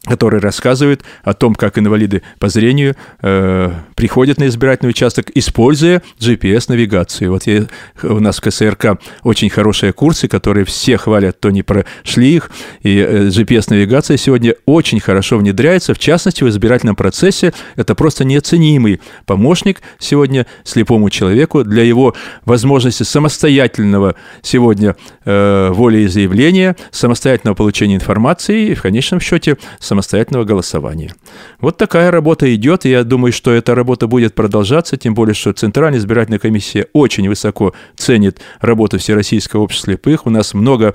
который 0.05 0.41
рассказывает 0.41 1.01
о 1.23 1.33
том, 1.33 1.55
как 1.55 1.77
инвалиды 1.77 2.23
по 2.37 2.49
зрению 2.49 2.95
э, 3.21 3.71
приходят 3.95 4.37
на 4.37 4.47
избирательный 4.47 4.89
участок, 4.89 5.31
используя 5.33 6.01
GPS-навигацию. 6.19 7.31
Вот 7.31 7.47
я, 7.47 7.67
у 8.03 8.19
нас 8.19 8.37
в 8.37 8.41
КСРК 8.41 8.99
очень 9.23 9.49
хорошие 9.49 9.93
курсы, 9.93 10.27
которые 10.27 10.65
все 10.65 10.97
хвалят, 10.97 11.39
то 11.39 11.51
не 11.51 11.63
прошли 11.63 12.35
их, 12.35 12.51
и 12.81 12.97
э, 12.97 13.27
GPS-навигация 13.27 14.17
сегодня 14.17 14.55
очень 14.65 14.99
хорошо 14.99 15.37
внедряется, 15.37 15.93
в 15.93 15.99
частности, 15.99 16.43
в 16.43 16.49
избирательном 16.49 16.97
процессе. 16.97 17.53
Это 17.77 17.95
просто 17.95 18.25
неоценимый 18.25 18.99
помощник 19.25 19.81
сегодня 19.99 20.45
слепому 20.65 21.09
человеку 21.09 21.63
для 21.63 21.83
его 21.83 22.13
возможности 22.43 23.03
самостоятельного 23.03 24.15
сегодня 24.41 24.97
э, 25.23 25.69
волеизъявления, 25.71 26.75
самостоятельного 26.91 27.55
получения 27.55 27.95
информации 27.95 28.67
и, 28.67 28.75
в 28.75 28.81
конечном 28.81 29.21
счете, 29.21 29.55
самостоятельного 29.79 29.92
голосования. 30.01 31.13
Вот 31.59 31.77
такая 31.77 32.11
работа 32.11 32.53
идет, 32.55 32.85
и 32.85 32.89
я 32.89 33.03
думаю, 33.03 33.31
что 33.31 33.51
эта 33.51 33.75
работа 33.75 34.07
будет 34.07 34.33
продолжаться, 34.35 34.97
тем 34.97 35.13
более, 35.13 35.33
что 35.33 35.53
Центральная 35.53 35.99
избирательная 35.99 36.39
комиссия 36.39 36.87
очень 36.93 37.27
высоко 37.29 37.73
ценит 37.95 38.41
работу 38.59 38.97
Всероссийского 38.97 39.61
общества 39.61 39.83
слепых. 39.83 40.25
У 40.25 40.29
нас 40.29 40.53
много 40.53 40.93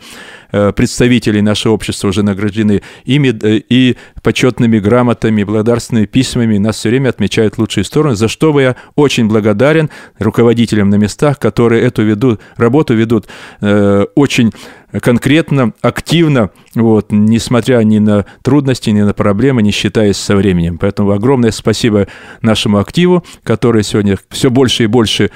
э, 0.52 0.72
представителей 0.72 1.42
нашего 1.42 1.74
общества 1.74 2.08
уже 2.08 2.22
награждены 2.22 2.82
и, 3.04 3.18
э, 3.18 3.60
и 3.68 3.96
почетными 4.22 4.78
грамотами, 4.78 5.44
благодарственными 5.44 6.06
письмами. 6.06 6.58
Нас 6.58 6.76
все 6.76 6.88
время 6.88 7.10
отмечают 7.10 7.58
лучшие 7.58 7.84
стороны, 7.84 8.16
за 8.16 8.28
что 8.28 8.58
я 8.58 8.76
очень 8.94 9.28
благодарен 9.28 9.90
руководителям 10.18 10.90
на 10.90 10.96
местах, 10.96 11.38
которые 11.38 11.82
эту 11.82 12.02
ведут, 12.02 12.40
работу 12.56 12.94
ведут 12.94 13.26
э, 13.60 14.06
очень 14.14 14.52
конкретно, 14.92 15.72
активно, 15.82 16.50
вот, 16.74 17.06
несмотря 17.10 17.78
ни 17.78 17.98
на 17.98 18.24
трудности, 18.42 18.90
ни 18.90 19.02
на 19.02 19.14
проблемы, 19.14 19.62
не 19.62 19.70
считаясь 19.70 20.16
со 20.16 20.36
временем. 20.36 20.78
Поэтому 20.78 21.10
огромное 21.12 21.50
спасибо 21.50 22.08
нашему 22.42 22.78
активу, 22.78 23.24
который 23.42 23.82
сегодня 23.82 24.18
все 24.30 24.50
больше 24.50 24.84
и 24.84 24.86
больше 24.86 25.30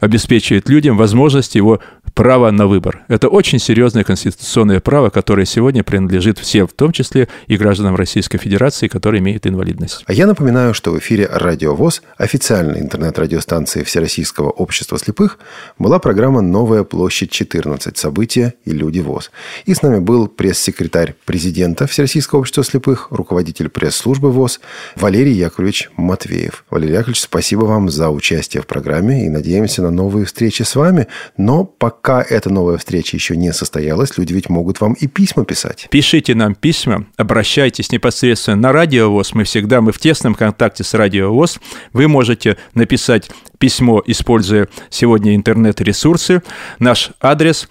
обеспечивает 0.00 0.68
людям 0.68 0.96
возможность 0.96 1.54
его 1.54 1.80
право 2.14 2.50
на 2.50 2.66
выбор. 2.66 3.04
Это 3.08 3.28
очень 3.28 3.58
серьезное 3.58 4.02
конституционное 4.02 4.80
право, 4.80 5.10
которое 5.10 5.46
сегодня 5.46 5.84
принадлежит 5.84 6.38
всем, 6.38 6.66
в 6.66 6.72
том 6.72 6.90
числе 6.92 7.28
и 7.46 7.56
гражданам 7.56 7.94
Российской 7.94 8.38
Федерации, 8.38 8.88
которые 8.88 9.20
имеют 9.20 9.46
инвалидность. 9.46 10.02
А 10.06 10.12
я 10.12 10.26
напоминаю, 10.26 10.74
что 10.74 10.90
в 10.90 10.98
эфире 10.98 11.28
«Радио 11.30 11.74
ВОЗ», 11.74 12.02
официальной 12.16 12.80
интернет-радиостанции 12.80 13.84
Всероссийского 13.84 14.50
общества 14.50 14.98
слепых, 14.98 15.38
была 15.78 15.98
программа 15.98 16.40
«Новая 16.40 16.82
площадь 16.82 17.30
14. 17.30 17.96
События 17.96 18.54
и 18.64 18.72
люди 18.72 19.00
ВОЗ». 19.00 19.30
И 19.64 19.74
с 19.74 19.82
нами 19.82 20.00
был 20.00 20.26
пресс-секретарь 20.26 21.14
президента 21.24 21.86
Всероссийского 21.86 22.40
общества 22.40 22.64
слепых, 22.64 23.08
руководитель 23.10 23.68
пресс-службы 23.68 24.32
ВОЗ 24.32 24.60
Валерий 24.96 25.34
Яковлевич 25.34 25.90
Матвеев. 25.96 26.64
Валерий 26.70 26.94
Яковлевич, 26.94 27.22
спасибо 27.22 27.64
вам 27.64 27.90
за 27.90 28.10
участие 28.10 28.62
в 28.62 28.66
программе 28.66 29.26
и 29.26 29.28
надеемся 29.28 29.82
на 29.82 29.87
новые 29.90 30.26
встречи 30.26 30.62
с 30.62 30.74
вами. 30.76 31.06
Но 31.36 31.64
пока 31.64 32.22
эта 32.22 32.50
новая 32.50 32.78
встреча 32.78 33.16
еще 33.16 33.36
не 33.36 33.52
состоялась, 33.52 34.16
люди 34.18 34.32
ведь 34.32 34.48
могут 34.48 34.80
вам 34.80 34.94
и 34.94 35.06
письма 35.06 35.44
писать. 35.44 35.88
Пишите 35.90 36.34
нам 36.34 36.54
письма, 36.54 37.06
обращайтесь 37.16 37.92
непосредственно 37.92 38.56
на 38.56 38.72
Радио 38.72 39.10
ВОЗ. 39.10 39.34
Мы 39.34 39.44
всегда, 39.44 39.80
мы 39.80 39.92
в 39.92 39.98
тесном 39.98 40.34
контакте 40.34 40.84
с 40.84 40.94
Радио 40.94 41.32
ВОЗ. 41.32 41.58
Вы 41.92 42.08
можете 42.08 42.56
написать 42.74 43.30
письмо, 43.58 44.02
используя 44.06 44.68
сегодня 44.90 45.34
интернет-ресурсы. 45.34 46.42
Наш 46.78 47.10
адрес 47.20 47.68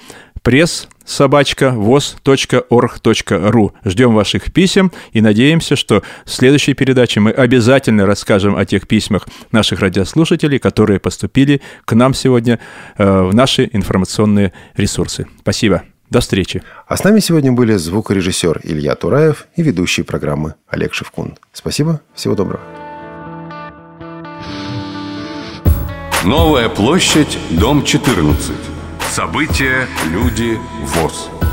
пресс 0.48 0.88
собачка 1.04 1.74
voz.org.ru. 1.76 3.72
Ждем 3.84 4.14
ваших 4.14 4.54
писем 4.54 4.94
и 5.12 5.20
надеемся, 5.20 5.76
что 5.76 6.04
в 6.24 6.30
следующей 6.30 6.74
передаче 6.74 7.20
мы 7.20 7.32
обязательно 7.32 8.06
расскажем 8.06 8.56
о 8.56 8.64
тех 8.64 8.88
письмах 8.88 9.28
наших 9.52 9.82
радиослушателей, 9.82 10.58
которые 10.58 11.02
поступили 11.02 11.62
к 11.84 11.92
нам 11.96 12.14
сегодня 12.14 12.60
э, 12.98 13.24
в 13.24 13.36
наши 13.36 13.70
информационные 13.74 14.54
ресурсы. 14.78 15.28
Спасибо. 15.42 15.84
До 16.10 16.22
встречи. 16.22 16.64
А 16.88 16.96
с 16.96 17.04
нами 17.04 17.20
сегодня 17.20 17.52
были 17.52 17.76
звукорежиссер 17.76 18.62
Илья 18.64 18.96
Тураев 18.96 19.48
и 19.58 19.64
ведущий 19.64 20.04
программы 20.04 20.54
Олег 20.70 20.94
Шевкун. 20.94 21.38
Спасибо. 21.52 22.00
Всего 22.16 22.36
доброго. 22.36 22.62
Новая 26.24 26.70
площадь, 26.70 27.38
дом 27.50 27.84
14. 27.84 28.77
События, 29.10 29.88
люди, 30.12 30.60
ВОЗ. 30.84 31.47